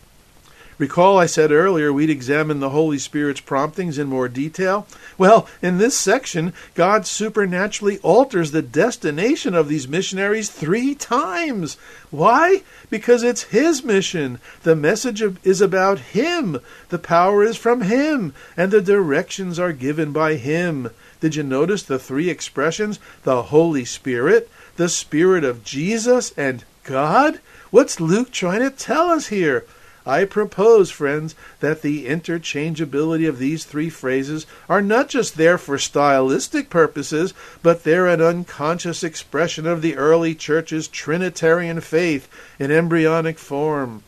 Recall 0.80 1.20
I 1.20 1.26
said 1.26 1.52
earlier 1.52 1.92
we'd 1.92 2.10
examine 2.10 2.62
the 2.62 2.70
Holy 2.70 2.98
Spirit's 2.98 3.42
promptings 3.42 3.98
in 3.98 4.08
more 4.08 4.30
detail? 4.30 4.88
Well, 5.18 5.46
in 5.62 5.78
this 5.78 6.00
section, 6.00 6.54
God 6.74 7.06
supernaturally 7.06 7.98
alters 7.98 8.52
the 8.52 8.62
destination 8.62 9.54
of 9.54 9.68
these 9.68 9.90
missionaries 9.90 10.50
three 10.50 10.96
times. 10.96 11.76
Why? 12.12 12.64
Because 12.90 13.24
it's 13.24 13.44
His 13.44 13.84
mission. 13.84 14.40
The 14.64 14.74
message 14.74 15.22
is 15.44 15.60
about 15.60 16.00
Him. 16.00 16.62
The 16.88 16.98
power 16.98 17.44
is 17.44 17.58
from 17.58 17.82
Him, 17.82 18.34
and 18.56 18.72
the 18.72 18.82
directions 18.82 19.60
are 19.60 19.74
given 19.74 20.14
by 20.14 20.36
Him. 20.36 20.92
Did 21.20 21.36
you 21.36 21.44
notice 21.44 21.84
the 21.84 22.00
three 22.00 22.30
expressions? 22.30 23.00
The 23.24 23.44
Holy 23.44 23.84
Spirit, 23.84 24.50
the 24.78 24.88
Spirit 24.88 25.44
of 25.44 25.66
Jesus, 25.66 26.32
and 26.38 26.64
God? 26.86 27.42
What's 27.70 28.00
Luke 28.00 28.32
trying 28.32 28.62
to 28.62 28.70
tell 28.70 29.10
us 29.10 29.28
here? 29.28 29.66
I 30.06 30.26
propose, 30.26 30.90
friends, 30.90 31.36
that 31.60 31.82
the 31.82 32.08
interchangeability 32.08 33.28
of 33.28 33.38
these 33.38 33.66
three 33.66 33.90
phrases 33.90 34.46
are 34.68 34.82
not 34.82 35.10
just 35.10 35.38
there 35.38 35.58
for 35.58 35.78
stylistic 35.78 36.70
purposes, 36.70 37.34
but 37.62 37.84
they're 37.84 38.08
an 38.08 38.22
unconscious 38.22 39.04
expression 39.04 39.68
of 39.68 39.82
the 39.82 39.96
early 39.96 40.36
church's 40.36 40.88
Trinitarian 40.88 41.82
faith 41.82 42.28
in 42.58 42.72
embryonic 42.72 43.38
form. 43.38 44.04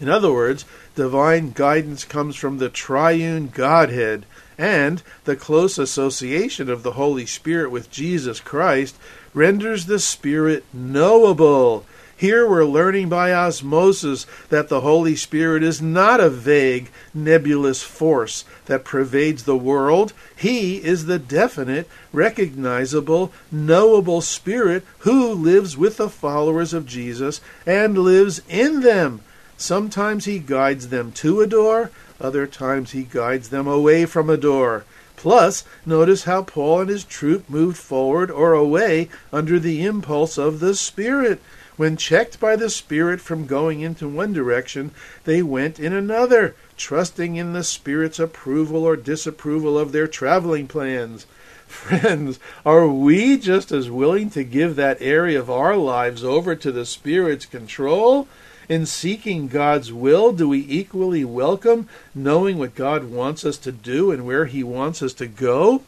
In 0.00 0.08
other 0.08 0.32
words, 0.32 0.64
divine 0.94 1.52
guidance 1.52 2.04
comes 2.04 2.36
from 2.36 2.58
the 2.58 2.70
triune 2.70 3.48
Godhead, 3.48 4.24
and 4.56 5.02
the 5.24 5.36
close 5.36 5.78
association 5.78 6.70
of 6.70 6.82
the 6.82 6.92
Holy 6.92 7.26
Spirit 7.26 7.70
with 7.70 7.90
Jesus 7.90 8.40
Christ 8.40 8.96
renders 9.34 9.86
the 9.86 9.98
Spirit 9.98 10.64
knowable 10.72 11.84
here 12.20 12.46
we're 12.46 12.66
learning 12.66 13.08
by 13.08 13.32
osmosis 13.32 14.26
that 14.50 14.68
the 14.68 14.82
Holy 14.82 15.16
Spirit 15.16 15.62
is 15.62 15.80
not 15.80 16.20
a 16.20 16.28
vague, 16.28 16.90
nebulous 17.14 17.82
force 17.82 18.44
that 18.66 18.84
pervades 18.84 19.44
the 19.44 19.56
world. 19.56 20.12
He 20.36 20.84
is 20.84 21.06
the 21.06 21.18
definite, 21.18 21.88
recognizable, 22.12 23.32
knowable 23.50 24.20
Spirit 24.20 24.84
who 24.98 25.32
lives 25.32 25.78
with 25.78 25.96
the 25.96 26.10
followers 26.10 26.74
of 26.74 26.84
Jesus 26.84 27.40
and 27.64 27.96
lives 27.96 28.42
in 28.50 28.82
them. 28.82 29.22
Sometimes 29.56 30.26
he 30.26 30.40
guides 30.40 30.88
them 30.88 31.12
to 31.12 31.40
a 31.40 31.46
door, 31.46 31.90
other 32.20 32.46
times 32.46 32.90
he 32.90 33.04
guides 33.04 33.48
them 33.48 33.66
away 33.66 34.04
from 34.04 34.28
a 34.28 34.36
door. 34.36 34.84
Plus, 35.16 35.64
notice 35.86 36.24
how 36.24 36.42
Paul 36.42 36.82
and 36.82 36.90
his 36.90 37.04
troop 37.04 37.48
moved 37.48 37.78
forward 37.78 38.30
or 38.30 38.52
away 38.52 39.08
under 39.32 39.58
the 39.58 39.86
impulse 39.86 40.36
of 40.36 40.60
the 40.60 40.74
Spirit. 40.74 41.40
When 41.80 41.96
checked 41.96 42.38
by 42.38 42.56
the 42.56 42.68
Spirit 42.68 43.22
from 43.22 43.46
going 43.46 43.80
into 43.80 44.06
one 44.06 44.34
direction, 44.34 44.90
they 45.24 45.40
went 45.40 45.80
in 45.80 45.94
another, 45.94 46.54
trusting 46.76 47.36
in 47.36 47.54
the 47.54 47.64
Spirit's 47.64 48.18
approval 48.18 48.84
or 48.84 48.96
disapproval 48.96 49.78
of 49.78 49.90
their 49.90 50.06
traveling 50.06 50.68
plans. 50.68 51.24
Friends, 51.66 52.38
are 52.66 52.86
we 52.86 53.38
just 53.38 53.72
as 53.72 53.90
willing 53.90 54.28
to 54.28 54.44
give 54.44 54.76
that 54.76 55.00
area 55.00 55.40
of 55.40 55.48
our 55.48 55.74
lives 55.74 56.22
over 56.22 56.54
to 56.54 56.70
the 56.70 56.84
Spirit's 56.84 57.46
control? 57.46 58.28
In 58.68 58.84
seeking 58.84 59.48
God's 59.48 59.90
will, 59.90 60.32
do 60.32 60.50
we 60.50 60.66
equally 60.68 61.24
welcome 61.24 61.88
knowing 62.14 62.58
what 62.58 62.74
God 62.74 63.04
wants 63.04 63.42
us 63.42 63.56
to 63.56 63.72
do 63.72 64.10
and 64.12 64.26
where 64.26 64.44
He 64.44 64.62
wants 64.62 65.02
us 65.02 65.14
to 65.14 65.26
go? 65.26 65.80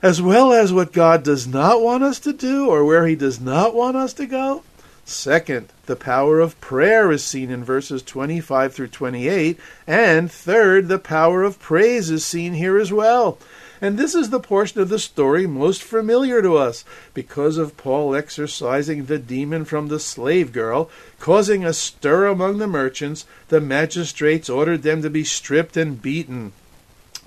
As 0.00 0.22
well 0.22 0.52
as 0.52 0.72
what 0.72 0.92
God 0.92 1.24
does 1.24 1.44
not 1.44 1.82
want 1.82 2.04
us 2.04 2.20
to 2.20 2.32
do 2.32 2.68
or 2.68 2.84
where 2.84 3.08
He 3.08 3.16
does 3.16 3.40
not 3.40 3.74
want 3.74 3.96
us 3.96 4.12
to 4.12 4.24
go? 4.24 4.62
Second, 5.08 5.72
the 5.86 5.96
power 5.96 6.38
of 6.38 6.60
prayer 6.60 7.10
is 7.10 7.24
seen 7.24 7.50
in 7.50 7.64
verses 7.64 8.02
25 8.02 8.74
through 8.74 8.88
28. 8.88 9.58
And 9.86 10.30
third, 10.30 10.88
the 10.88 10.98
power 10.98 11.42
of 11.42 11.58
praise 11.58 12.10
is 12.10 12.26
seen 12.26 12.52
here 12.52 12.78
as 12.78 12.92
well. 12.92 13.38
And 13.80 13.96
this 13.96 14.14
is 14.14 14.28
the 14.28 14.38
portion 14.38 14.82
of 14.82 14.90
the 14.90 14.98
story 14.98 15.46
most 15.46 15.82
familiar 15.82 16.42
to 16.42 16.58
us 16.58 16.84
because 17.14 17.56
of 17.56 17.78
Paul 17.78 18.14
exorcising 18.14 19.06
the 19.06 19.18
demon 19.18 19.64
from 19.64 19.88
the 19.88 19.98
slave 19.98 20.52
girl, 20.52 20.90
causing 21.18 21.64
a 21.64 21.72
stir 21.72 22.26
among 22.26 22.58
the 22.58 22.66
merchants. 22.66 23.24
The 23.48 23.62
magistrates 23.62 24.50
ordered 24.50 24.82
them 24.82 25.00
to 25.00 25.08
be 25.08 25.24
stripped 25.24 25.78
and 25.78 26.02
beaten. 26.02 26.52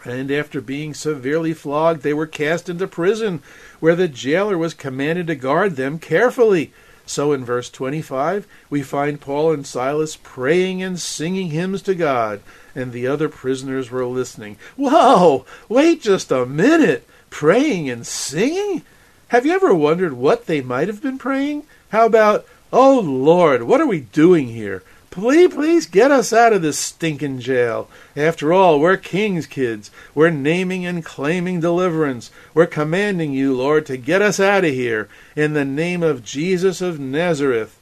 And 0.05 0.31
after 0.31 0.61
being 0.61 0.93
severely 0.93 1.55
flogged, 1.55 2.03
they 2.03 2.13
were 2.13 2.27
cast 2.27 2.69
into 2.69 2.87
prison, 2.87 3.41
where 3.79 3.95
the 3.95 4.07
jailer 4.07 4.57
was 4.57 4.75
commanded 4.75 5.25
to 5.27 5.35
guard 5.35 5.77
them 5.77 5.97
carefully. 5.97 6.71
So 7.05 7.33
in 7.33 7.43
verse 7.43 7.69
25, 7.69 8.47
we 8.69 8.81
find 8.81 9.19
Paul 9.19 9.51
and 9.51 9.65
Silas 9.65 10.17
praying 10.21 10.81
and 10.81 10.99
singing 10.99 11.49
hymns 11.49 11.81
to 11.83 11.95
God, 11.95 12.41
and 12.73 12.91
the 12.91 13.07
other 13.07 13.29
prisoners 13.29 13.91
were 13.91 14.05
listening. 14.05 14.57
Whoa! 14.77 15.45
Wait 15.67 16.01
just 16.01 16.31
a 16.31 16.45
minute! 16.45 17.07
Praying 17.29 17.89
and 17.89 18.05
singing? 18.05 18.83
Have 19.29 19.45
you 19.45 19.53
ever 19.53 19.73
wondered 19.73 20.13
what 20.13 20.45
they 20.45 20.61
might 20.61 20.87
have 20.87 21.01
been 21.01 21.17
praying? 21.17 21.63
How 21.89 22.05
about, 22.05 22.45
Oh 22.73 22.99
Lord, 22.99 23.63
what 23.63 23.81
are 23.81 23.87
we 23.87 24.01
doing 24.01 24.47
here? 24.47 24.83
Please, 25.11 25.53
please 25.53 25.87
get 25.87 26.09
us 26.09 26.31
out 26.31 26.53
of 26.53 26.61
this 26.61 26.79
stinking 26.79 27.41
jail. 27.41 27.89
After 28.15 28.53
all, 28.53 28.79
we're 28.79 28.95
king's 28.95 29.45
kids. 29.45 29.91
We're 30.15 30.29
naming 30.29 30.85
and 30.85 31.03
claiming 31.03 31.59
deliverance. 31.59 32.31
We're 32.53 32.65
commanding 32.65 33.33
you, 33.33 33.53
Lord, 33.53 33.85
to 33.87 33.97
get 33.97 34.21
us 34.21 34.39
out 34.39 34.63
of 34.63 34.71
here 34.71 35.09
in 35.35 35.51
the 35.51 35.65
name 35.65 36.01
of 36.01 36.23
Jesus 36.23 36.79
of 36.79 36.97
Nazareth. 36.97 37.77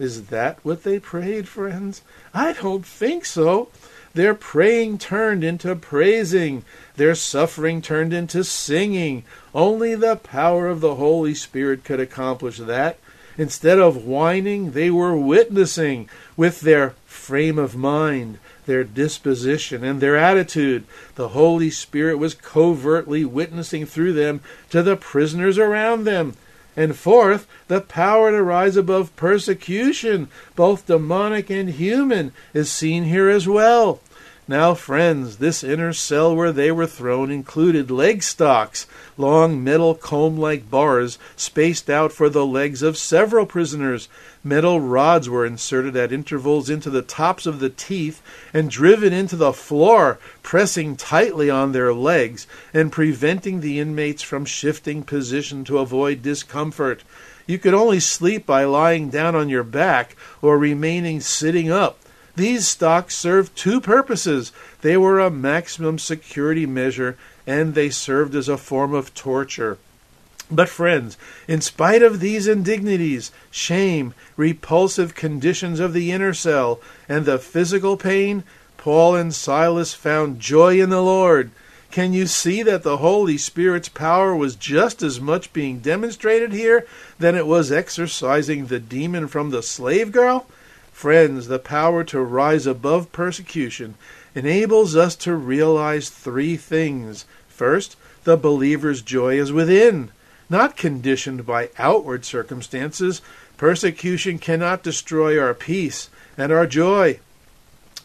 Is 0.00 0.26
that 0.26 0.58
what 0.64 0.82
they 0.82 0.98
prayed, 0.98 1.46
friends? 1.46 2.02
I 2.34 2.54
don't 2.54 2.84
think 2.84 3.24
so. 3.24 3.68
Their 4.12 4.34
praying 4.34 4.98
turned 4.98 5.44
into 5.44 5.76
praising. 5.76 6.64
Their 6.96 7.14
suffering 7.14 7.82
turned 7.82 8.12
into 8.12 8.42
singing. 8.42 9.22
Only 9.54 9.94
the 9.94 10.16
power 10.16 10.66
of 10.66 10.80
the 10.80 10.96
Holy 10.96 11.36
Spirit 11.36 11.84
could 11.84 12.00
accomplish 12.00 12.58
that. 12.58 12.98
Instead 13.36 13.78
of 13.78 14.04
whining, 14.04 14.72
they 14.72 14.90
were 14.90 15.16
witnessing 15.16 16.08
with 16.36 16.60
their 16.60 16.94
frame 17.04 17.58
of 17.58 17.74
mind, 17.74 18.38
their 18.66 18.84
disposition, 18.84 19.82
and 19.82 20.00
their 20.00 20.16
attitude. 20.16 20.84
The 21.16 21.28
Holy 21.28 21.70
Spirit 21.70 22.18
was 22.18 22.34
covertly 22.34 23.24
witnessing 23.24 23.86
through 23.86 24.12
them 24.12 24.40
to 24.70 24.82
the 24.82 24.96
prisoners 24.96 25.58
around 25.58 26.04
them. 26.04 26.34
And 26.76 26.96
fourth, 26.96 27.46
the 27.68 27.80
power 27.80 28.30
to 28.32 28.42
rise 28.42 28.76
above 28.76 29.14
persecution, 29.16 30.28
both 30.56 30.86
demonic 30.86 31.50
and 31.50 31.70
human, 31.70 32.32
is 32.52 32.70
seen 32.70 33.04
here 33.04 33.28
as 33.28 33.46
well. 33.46 34.00
Now, 34.46 34.74
friends, 34.74 35.38
this 35.38 35.64
inner 35.64 35.94
cell 35.94 36.36
where 36.36 36.52
they 36.52 36.70
were 36.70 36.86
thrown 36.86 37.30
included 37.30 37.90
leg 37.90 38.22
stocks, 38.22 38.86
long 39.16 39.64
metal 39.64 39.94
comb 39.94 40.36
like 40.36 40.68
bars 40.68 41.18
spaced 41.34 41.88
out 41.88 42.12
for 42.12 42.28
the 42.28 42.44
legs 42.44 42.82
of 42.82 42.98
several 42.98 43.46
prisoners. 43.46 44.06
Metal 44.42 44.82
rods 44.82 45.30
were 45.30 45.46
inserted 45.46 45.96
at 45.96 46.12
intervals 46.12 46.68
into 46.68 46.90
the 46.90 47.00
tops 47.00 47.46
of 47.46 47.58
the 47.58 47.70
teeth 47.70 48.20
and 48.52 48.70
driven 48.70 49.14
into 49.14 49.36
the 49.36 49.54
floor, 49.54 50.18
pressing 50.42 50.94
tightly 50.94 51.48
on 51.48 51.72
their 51.72 51.94
legs 51.94 52.46
and 52.74 52.92
preventing 52.92 53.62
the 53.62 53.80
inmates 53.80 54.22
from 54.22 54.44
shifting 54.44 55.02
position 55.02 55.64
to 55.64 55.78
avoid 55.78 56.20
discomfort. 56.20 57.02
You 57.46 57.58
could 57.58 57.72
only 57.72 58.00
sleep 58.00 58.44
by 58.44 58.64
lying 58.64 59.08
down 59.08 59.34
on 59.34 59.48
your 59.48 59.64
back 59.64 60.16
or 60.42 60.58
remaining 60.58 61.22
sitting 61.22 61.70
up. 61.70 61.98
These 62.36 62.66
stocks 62.66 63.14
served 63.16 63.56
two 63.56 63.80
purposes. 63.80 64.52
They 64.80 64.96
were 64.96 65.20
a 65.20 65.30
maximum 65.30 65.98
security 65.98 66.66
measure 66.66 67.16
and 67.46 67.74
they 67.74 67.90
served 67.90 68.34
as 68.34 68.48
a 68.48 68.56
form 68.56 68.94
of 68.94 69.14
torture. 69.14 69.78
But, 70.50 70.68
friends, 70.68 71.16
in 71.48 71.60
spite 71.60 72.02
of 72.02 72.20
these 72.20 72.46
indignities, 72.46 73.30
shame, 73.50 74.14
repulsive 74.36 75.14
conditions 75.14 75.80
of 75.80 75.92
the 75.92 76.12
inner 76.12 76.34
cell, 76.34 76.80
and 77.08 77.24
the 77.24 77.38
physical 77.38 77.96
pain, 77.96 78.44
Paul 78.76 79.14
and 79.14 79.34
Silas 79.34 79.94
found 79.94 80.40
joy 80.40 80.80
in 80.80 80.90
the 80.90 81.02
Lord. 81.02 81.50
Can 81.90 82.12
you 82.12 82.26
see 82.26 82.62
that 82.62 82.82
the 82.82 82.98
Holy 82.98 83.38
Spirit's 83.38 83.88
power 83.88 84.34
was 84.36 84.56
just 84.56 85.02
as 85.02 85.20
much 85.20 85.52
being 85.52 85.78
demonstrated 85.78 86.52
here 86.52 86.86
than 87.18 87.36
it 87.36 87.46
was 87.46 87.72
exorcising 87.72 88.66
the 88.66 88.80
demon 88.80 89.28
from 89.28 89.50
the 89.50 89.62
slave 89.62 90.12
girl? 90.12 90.46
Friends, 90.94 91.48
the 91.48 91.58
power 91.58 92.04
to 92.04 92.20
rise 92.20 92.68
above 92.68 93.10
persecution 93.10 93.96
enables 94.32 94.94
us 94.94 95.16
to 95.16 95.34
realize 95.34 96.08
three 96.08 96.56
things. 96.56 97.26
First, 97.48 97.96
the 98.22 98.36
believer's 98.36 99.02
joy 99.02 99.36
is 99.36 99.52
within, 99.52 100.12
not 100.48 100.76
conditioned 100.76 101.44
by 101.44 101.70
outward 101.78 102.24
circumstances. 102.24 103.20
Persecution 103.56 104.38
cannot 104.38 104.84
destroy 104.84 105.38
our 105.38 105.52
peace 105.52 106.10
and 106.38 106.52
our 106.52 106.66
joy. 106.66 107.18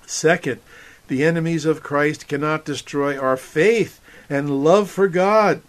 Second, 0.07 0.59
the 1.07 1.23
enemies 1.23 1.65
of 1.65 1.83
Christ 1.83 2.27
cannot 2.27 2.65
destroy 2.65 3.17
our 3.17 3.37
faith 3.37 4.01
and 4.31 4.63
love 4.63 4.89
for 4.89 5.07
God. 5.07 5.61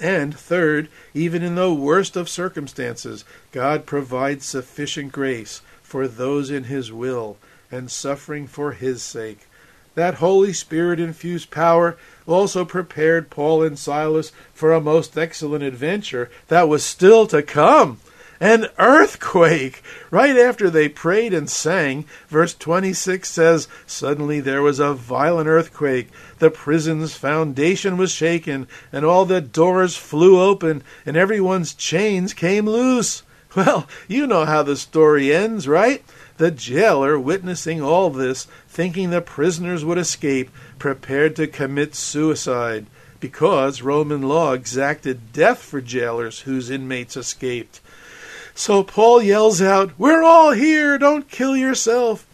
And 0.00 0.36
third, 0.36 0.88
even 1.14 1.44
in 1.44 1.54
the 1.54 1.72
worst 1.72 2.16
of 2.16 2.28
circumstances, 2.28 3.24
God 3.52 3.86
provides 3.86 4.44
sufficient 4.44 5.12
grace 5.12 5.62
for 5.92 6.08
those 6.08 6.50
in 6.50 6.64
His 6.64 6.90
will 6.90 7.36
and 7.70 7.90
suffering 7.90 8.46
for 8.46 8.72
His 8.72 9.02
sake. 9.02 9.46
That 9.94 10.14
Holy 10.14 10.54
Spirit 10.54 10.98
infused 10.98 11.50
power 11.50 11.98
also 12.26 12.64
prepared 12.64 13.28
Paul 13.28 13.62
and 13.62 13.78
Silas 13.78 14.32
for 14.54 14.72
a 14.72 14.80
most 14.80 15.18
excellent 15.18 15.62
adventure 15.62 16.30
that 16.48 16.66
was 16.66 16.82
still 16.82 17.26
to 17.26 17.42
come 17.42 18.00
an 18.40 18.68
earthquake. 18.78 19.82
Right 20.10 20.34
after 20.34 20.70
they 20.70 20.88
prayed 20.88 21.34
and 21.34 21.50
sang, 21.50 22.06
verse 22.26 22.54
26 22.54 23.28
says, 23.28 23.68
Suddenly 23.86 24.40
there 24.40 24.62
was 24.62 24.78
a 24.78 24.94
violent 24.94 25.46
earthquake. 25.46 26.08
The 26.38 26.50
prison's 26.50 27.14
foundation 27.16 27.98
was 27.98 28.10
shaken, 28.10 28.66
and 28.90 29.04
all 29.04 29.26
the 29.26 29.42
doors 29.42 29.94
flew 29.94 30.40
open, 30.40 30.82
and 31.04 31.18
everyone's 31.18 31.74
chains 31.74 32.32
came 32.32 32.66
loose. 32.66 33.24
Well, 33.56 33.86
you 34.08 34.26
know 34.26 34.46
how 34.46 34.62
the 34.62 34.76
story 34.76 35.34
ends, 35.34 35.68
right? 35.68 36.02
The 36.38 36.50
jailer, 36.50 37.18
witnessing 37.18 37.82
all 37.82 38.08
this, 38.08 38.46
thinking 38.66 39.10
the 39.10 39.20
prisoners 39.20 39.84
would 39.84 39.98
escape, 39.98 40.50
prepared 40.78 41.36
to 41.36 41.46
commit 41.46 41.94
suicide 41.94 42.86
because 43.20 43.82
Roman 43.82 44.22
law 44.22 44.52
exacted 44.52 45.32
death 45.32 45.58
for 45.58 45.80
jailers 45.80 46.40
whose 46.40 46.70
inmates 46.70 47.16
escaped. 47.16 47.80
So 48.54 48.82
Paul 48.82 49.22
yells 49.22 49.62
out, 49.62 49.92
We're 49.96 50.24
all 50.24 50.50
here, 50.50 50.98
don't 50.98 51.30
kill 51.30 51.56
yourself. 51.56 52.26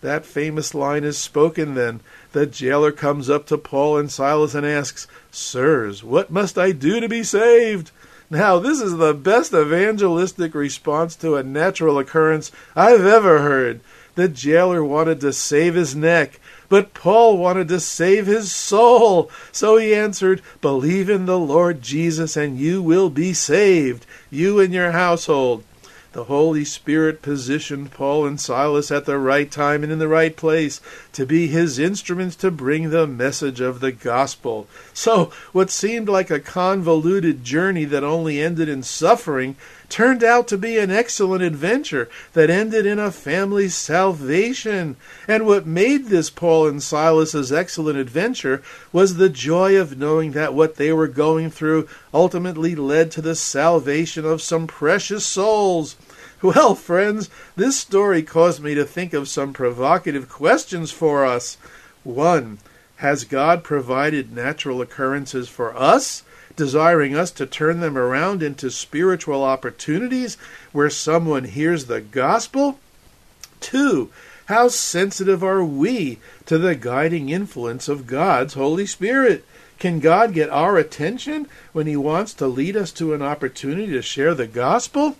That 0.00 0.26
famous 0.26 0.74
line 0.74 1.04
is 1.04 1.16
spoken 1.16 1.74
then. 1.74 2.00
The 2.32 2.44
jailer 2.44 2.90
comes 2.90 3.30
up 3.30 3.46
to 3.46 3.56
Paul 3.56 3.98
and 3.98 4.10
Silas 4.10 4.54
and 4.54 4.66
asks, 4.66 5.06
Sirs, 5.30 6.02
what 6.02 6.30
must 6.30 6.58
I 6.58 6.72
do 6.72 6.98
to 6.98 7.08
be 7.08 7.22
saved? 7.22 7.92
Now, 8.32 8.58
this 8.58 8.80
is 8.80 8.96
the 8.96 9.12
best 9.12 9.52
evangelistic 9.52 10.54
response 10.54 11.16
to 11.16 11.36
a 11.36 11.42
natural 11.42 11.98
occurrence 11.98 12.50
I've 12.74 13.04
ever 13.04 13.40
heard. 13.40 13.80
The 14.14 14.26
jailer 14.26 14.82
wanted 14.82 15.20
to 15.20 15.34
save 15.34 15.74
his 15.74 15.94
neck, 15.94 16.40
but 16.70 16.94
Paul 16.94 17.36
wanted 17.36 17.68
to 17.68 17.78
save 17.78 18.24
his 18.24 18.50
soul. 18.50 19.30
So 19.52 19.76
he 19.76 19.94
answered, 19.94 20.40
Believe 20.62 21.10
in 21.10 21.26
the 21.26 21.38
Lord 21.38 21.82
Jesus, 21.82 22.34
and 22.34 22.58
you 22.58 22.82
will 22.82 23.10
be 23.10 23.34
saved, 23.34 24.06
you 24.30 24.60
and 24.60 24.72
your 24.72 24.92
household. 24.92 25.62
The 26.12 26.24
Holy 26.24 26.66
Spirit 26.66 27.22
positioned 27.22 27.90
Paul 27.90 28.26
and 28.26 28.38
Silas 28.38 28.90
at 28.90 29.06
the 29.06 29.16
right 29.16 29.50
time 29.50 29.82
and 29.82 29.90
in 29.90 29.98
the 29.98 30.08
right 30.08 30.36
place 30.36 30.82
to 31.12 31.24
be 31.24 31.46
his 31.46 31.78
instruments 31.78 32.36
to 32.36 32.50
bring 32.50 32.90
the 32.90 33.06
message 33.06 33.60
of 33.62 33.80
the 33.80 33.92
gospel. 33.92 34.66
So, 34.92 35.32
what 35.52 35.70
seemed 35.70 36.10
like 36.10 36.30
a 36.30 36.38
convoluted 36.38 37.44
journey 37.44 37.86
that 37.86 38.04
only 38.04 38.42
ended 38.42 38.68
in 38.68 38.82
suffering 38.82 39.56
turned 39.92 40.24
out 40.24 40.48
to 40.48 40.56
be 40.56 40.78
an 40.78 40.90
excellent 40.90 41.42
adventure 41.42 42.08
that 42.32 42.48
ended 42.48 42.86
in 42.86 42.98
a 42.98 43.12
family's 43.12 43.74
salvation. 43.74 44.96
And 45.28 45.44
what 45.44 45.66
made 45.66 46.06
this 46.06 46.30
Paul 46.30 46.66
and 46.66 46.82
Silas's 46.82 47.52
excellent 47.52 47.98
adventure 47.98 48.62
was 48.90 49.16
the 49.16 49.28
joy 49.28 49.78
of 49.78 49.98
knowing 49.98 50.32
that 50.32 50.54
what 50.54 50.76
they 50.76 50.94
were 50.94 51.08
going 51.08 51.50
through 51.50 51.86
ultimately 52.14 52.74
led 52.74 53.10
to 53.10 53.20
the 53.20 53.34
salvation 53.34 54.24
of 54.24 54.40
some 54.40 54.66
precious 54.66 55.26
souls. 55.26 55.96
Well, 56.40 56.74
friends, 56.74 57.28
this 57.54 57.78
story 57.78 58.22
caused 58.22 58.62
me 58.62 58.74
to 58.74 58.86
think 58.86 59.12
of 59.12 59.28
some 59.28 59.52
provocative 59.52 60.26
questions 60.26 60.90
for 60.90 61.26
us. 61.26 61.58
One, 62.02 62.60
has 62.96 63.24
God 63.24 63.62
provided 63.62 64.32
natural 64.32 64.80
occurrences 64.80 65.50
for 65.50 65.76
us? 65.76 66.22
Desiring 66.56 67.16
us 67.16 67.30
to 67.32 67.46
turn 67.46 67.80
them 67.80 67.96
around 67.96 68.42
into 68.42 68.70
spiritual 68.70 69.42
opportunities 69.42 70.36
where 70.72 70.90
someone 70.90 71.44
hears 71.44 71.86
the 71.86 72.00
gospel? 72.00 72.78
Two, 73.60 74.10
how 74.46 74.68
sensitive 74.68 75.42
are 75.42 75.64
we 75.64 76.18
to 76.46 76.58
the 76.58 76.74
guiding 76.74 77.28
influence 77.28 77.88
of 77.88 78.06
God's 78.06 78.54
Holy 78.54 78.86
Spirit? 78.86 79.44
Can 79.78 79.98
God 79.98 80.32
get 80.32 80.50
our 80.50 80.76
attention 80.76 81.48
when 81.72 81.86
He 81.86 81.96
wants 81.96 82.34
to 82.34 82.46
lead 82.46 82.76
us 82.76 82.92
to 82.92 83.14
an 83.14 83.22
opportunity 83.22 83.92
to 83.92 84.02
share 84.02 84.34
the 84.34 84.46
gospel? 84.46 85.16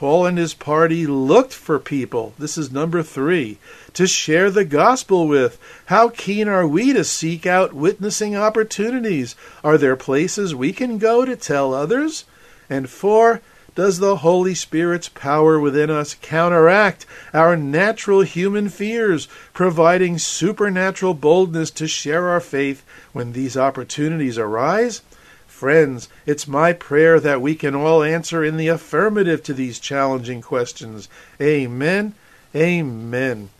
Paul 0.00 0.24
and 0.24 0.38
his 0.38 0.54
party 0.54 1.06
looked 1.06 1.52
for 1.52 1.78
people. 1.78 2.32
This 2.38 2.56
is 2.56 2.72
number 2.72 3.02
three. 3.02 3.58
To 3.92 4.06
share 4.06 4.50
the 4.50 4.64
gospel 4.64 5.28
with. 5.28 5.58
How 5.88 6.08
keen 6.08 6.48
are 6.48 6.66
we 6.66 6.94
to 6.94 7.04
seek 7.04 7.44
out 7.44 7.74
witnessing 7.74 8.34
opportunities? 8.34 9.36
Are 9.62 9.76
there 9.76 9.96
places 9.96 10.54
we 10.54 10.72
can 10.72 10.96
go 10.96 11.26
to 11.26 11.36
tell 11.36 11.74
others? 11.74 12.24
And 12.70 12.88
four, 12.88 13.42
does 13.74 13.98
the 13.98 14.16
Holy 14.16 14.54
Spirit's 14.54 15.10
power 15.10 15.60
within 15.60 15.90
us 15.90 16.14
counteract 16.14 17.04
our 17.34 17.54
natural 17.54 18.22
human 18.22 18.70
fears, 18.70 19.28
providing 19.52 20.16
supernatural 20.16 21.12
boldness 21.12 21.70
to 21.72 21.86
share 21.86 22.30
our 22.30 22.40
faith 22.40 22.82
when 23.12 23.32
these 23.32 23.54
opportunities 23.54 24.38
arise? 24.38 25.02
Friends, 25.60 26.08
it's 26.24 26.48
my 26.48 26.72
prayer 26.72 27.20
that 27.20 27.42
we 27.42 27.54
can 27.54 27.74
all 27.74 28.02
answer 28.02 28.42
in 28.42 28.56
the 28.56 28.68
affirmative 28.68 29.42
to 29.42 29.52
these 29.52 29.78
challenging 29.78 30.40
questions. 30.40 31.06
Amen. 31.38 32.14
Amen. 32.56 33.50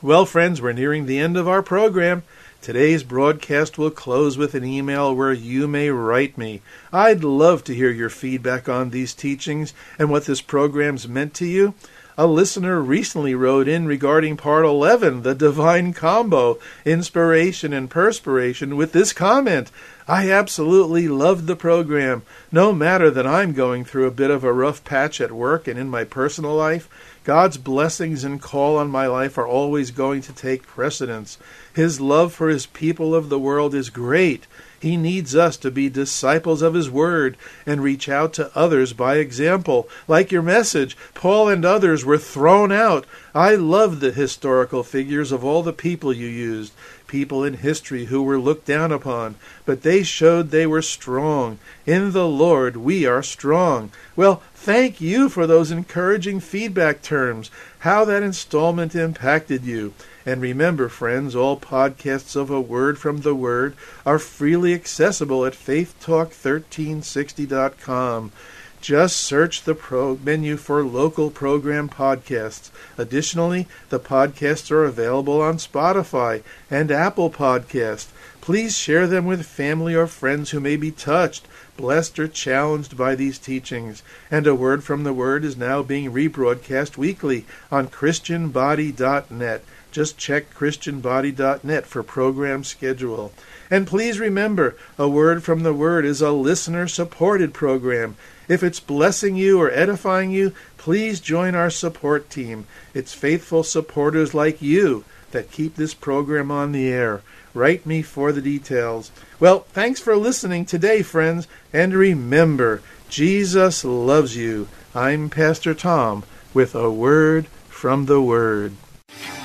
Well, 0.00 0.24
friends, 0.24 0.62
we're 0.62 0.70
nearing 0.70 1.06
the 1.06 1.18
end 1.18 1.36
of 1.36 1.48
our 1.48 1.60
program. 1.60 2.22
Today's 2.62 3.02
broadcast 3.02 3.76
will 3.78 3.90
close 3.90 4.38
with 4.38 4.54
an 4.54 4.62
email 4.64 5.12
where 5.12 5.32
you 5.32 5.66
may 5.66 5.90
write 5.90 6.38
me. 6.38 6.62
I'd 6.92 7.24
love 7.24 7.64
to 7.64 7.74
hear 7.74 7.90
your 7.90 8.10
feedback 8.10 8.68
on 8.68 8.90
these 8.90 9.12
teachings 9.12 9.74
and 9.98 10.10
what 10.10 10.26
this 10.26 10.40
program's 10.40 11.08
meant 11.08 11.34
to 11.34 11.46
you. 11.46 11.74
A 12.20 12.26
listener 12.26 12.80
recently 12.80 13.32
wrote 13.34 13.68
in 13.68 13.86
regarding 13.86 14.36
part 14.36 14.64
11, 14.64 15.22
the 15.22 15.36
divine 15.36 15.92
combo, 15.92 16.58
inspiration 16.84 17.72
and 17.72 17.88
perspiration, 17.88 18.76
with 18.76 18.92
this 18.92 19.12
comment 19.12 19.70
I 20.10 20.30
absolutely 20.30 21.06
loved 21.06 21.46
the 21.46 21.54
program. 21.54 22.22
No 22.50 22.72
matter 22.72 23.10
that 23.10 23.26
I'm 23.26 23.52
going 23.52 23.84
through 23.84 24.06
a 24.06 24.10
bit 24.10 24.30
of 24.30 24.42
a 24.42 24.54
rough 24.54 24.82
patch 24.82 25.20
at 25.20 25.32
work 25.32 25.68
and 25.68 25.78
in 25.78 25.90
my 25.90 26.04
personal 26.04 26.54
life, 26.54 26.88
God's 27.24 27.58
blessings 27.58 28.24
and 28.24 28.40
call 28.40 28.78
on 28.78 28.90
my 28.90 29.06
life 29.06 29.36
are 29.36 29.46
always 29.46 29.90
going 29.90 30.22
to 30.22 30.32
take 30.32 30.66
precedence. 30.66 31.36
His 31.74 32.00
love 32.00 32.32
for 32.32 32.48
His 32.48 32.64
people 32.64 33.14
of 33.14 33.28
the 33.28 33.38
world 33.38 33.74
is 33.74 33.90
great. 33.90 34.46
He 34.80 34.96
needs 34.96 35.36
us 35.36 35.58
to 35.58 35.70
be 35.70 35.90
disciples 35.90 36.62
of 36.62 36.72
His 36.72 36.88
Word 36.88 37.36
and 37.66 37.82
reach 37.82 38.08
out 38.08 38.32
to 38.34 38.50
others 38.56 38.94
by 38.94 39.16
example. 39.16 39.90
Like 40.06 40.32
your 40.32 40.40
message, 40.40 40.96
Paul 41.12 41.50
and 41.50 41.66
others 41.66 42.02
were 42.02 42.16
thrown 42.16 42.72
out. 42.72 43.04
I 43.34 43.56
love 43.56 44.00
the 44.00 44.12
historical 44.12 44.82
figures 44.82 45.30
of 45.30 45.44
all 45.44 45.62
the 45.62 45.72
people 45.74 46.14
you 46.14 46.28
used, 46.28 46.72
people 47.08 47.42
in 47.42 47.54
history 47.54 48.04
who 48.04 48.22
were 48.22 48.38
looked 48.38 48.66
down 48.66 48.92
upon, 48.92 49.34
but 49.66 49.82
they 49.82 50.04
showed 50.04 50.50
they 50.50 50.66
were 50.66 50.82
strong. 50.82 51.58
In 51.84 52.12
the 52.12 52.28
Lord 52.28 52.76
we 52.76 53.06
are 53.06 53.24
strong. 53.24 53.90
Well, 54.14 54.40
thank 54.54 55.00
you 55.00 55.28
for 55.28 55.44
those 55.46 55.72
encouraging 55.72 56.38
feedback 56.38 57.02
terms, 57.02 57.50
how 57.80 58.04
that 58.04 58.22
installment 58.22 58.94
impacted 58.94 59.64
you. 59.64 59.94
And 60.24 60.40
remember, 60.42 60.88
friends, 60.90 61.34
all 61.34 61.58
podcasts 61.58 62.36
of 62.36 62.50
A 62.50 62.60
Word 62.60 62.98
from 62.98 63.22
the 63.22 63.34
Word 63.34 63.74
are 64.04 64.18
freely 64.18 64.74
accessible 64.74 65.46
at 65.46 65.54
faithtalk1360.com. 65.54 68.32
Just 68.80 69.16
search 69.16 69.64
the 69.64 69.74
pro 69.74 70.16
menu 70.16 70.56
for 70.56 70.82
local 70.82 71.30
program 71.30 71.88
podcasts. 71.88 72.70
Additionally, 72.96 73.66
the 73.88 73.98
podcasts 73.98 74.70
are 74.70 74.84
available 74.84 75.42
on 75.42 75.56
Spotify 75.56 76.42
and 76.70 76.90
Apple 76.90 77.30
Podcast. 77.30 78.06
Please 78.40 78.78
share 78.78 79.06
them 79.06 79.26
with 79.26 79.44
family 79.44 79.94
or 79.94 80.06
friends 80.06 80.50
who 80.50 80.60
may 80.60 80.76
be 80.76 80.90
touched, 80.90 81.46
blessed, 81.76 82.18
or 82.18 82.28
challenged 82.28 82.96
by 82.96 83.14
these 83.14 83.38
teachings. 83.38 84.02
And 84.30 84.46
A 84.46 84.54
Word 84.54 84.84
from 84.84 85.04
the 85.04 85.12
Word 85.12 85.44
is 85.44 85.56
now 85.56 85.82
being 85.82 86.12
rebroadcast 86.12 86.96
weekly 86.96 87.44
on 87.70 87.88
ChristianBody.net. 87.88 89.64
Just 89.90 90.18
check 90.18 90.54
ChristianBody.net 90.54 91.86
for 91.86 92.02
program 92.02 92.64
schedule. 92.64 93.32
And 93.70 93.86
please 93.86 94.18
remember, 94.18 94.76
A 94.98 95.08
Word 95.08 95.42
from 95.44 95.62
the 95.62 95.74
Word 95.74 96.04
is 96.04 96.22
a 96.22 96.32
listener 96.32 96.88
supported 96.88 97.52
program. 97.52 98.16
If 98.48 98.62
it's 98.62 98.80
blessing 98.80 99.36
you 99.36 99.60
or 99.60 99.70
edifying 99.70 100.30
you, 100.30 100.52
please 100.78 101.20
join 101.20 101.54
our 101.54 101.70
support 101.70 102.30
team. 102.30 102.66
It's 102.94 103.12
faithful 103.12 103.62
supporters 103.62 104.32
like 104.32 104.62
you 104.62 105.04
that 105.32 105.50
keep 105.50 105.76
this 105.76 105.92
program 105.92 106.50
on 106.50 106.72
the 106.72 106.88
air. 106.88 107.22
Write 107.52 107.84
me 107.84 108.02
for 108.02 108.32
the 108.32 108.40
details. 108.40 109.10
Well, 109.40 109.60
thanks 109.72 110.00
for 110.00 110.16
listening 110.16 110.64
today, 110.64 111.02
friends, 111.02 111.46
and 111.72 111.92
remember, 111.92 112.82
Jesus 113.08 113.84
loves 113.84 114.36
you. 114.36 114.68
I'm 114.94 115.28
Pastor 115.28 115.74
Tom 115.74 116.24
with 116.54 116.74
a 116.74 116.90
word 116.90 117.46
from 117.68 118.06
the 118.06 118.20
Word. 118.20 118.72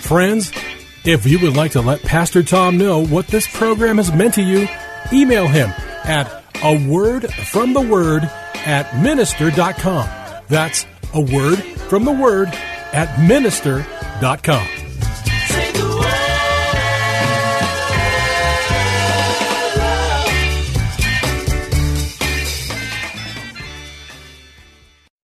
Friends, 0.01 0.51
if 1.05 1.25
you 1.25 1.39
would 1.39 1.55
like 1.55 1.73
to 1.73 1.81
let 1.81 2.01
Pastor 2.01 2.43
Tom 2.43 2.77
know 2.77 3.05
what 3.05 3.27
this 3.27 3.47
program 3.47 3.97
has 3.97 4.11
meant 4.13 4.35
to 4.35 4.41
you, 4.41 4.67
email 5.11 5.47
him 5.47 5.69
at 6.05 6.43
a 6.63 6.87
word 6.89 7.31
from 7.33 7.73
the 7.73 7.81
word 7.81 8.23
at 8.65 8.97
minister.com. 9.01 10.09
That's 10.47 10.85
a 11.13 11.21
word 11.21 11.57
from 11.57 12.05
the 12.05 12.11
word 12.11 12.49
at 12.93 13.19
minister.com. 13.27 14.82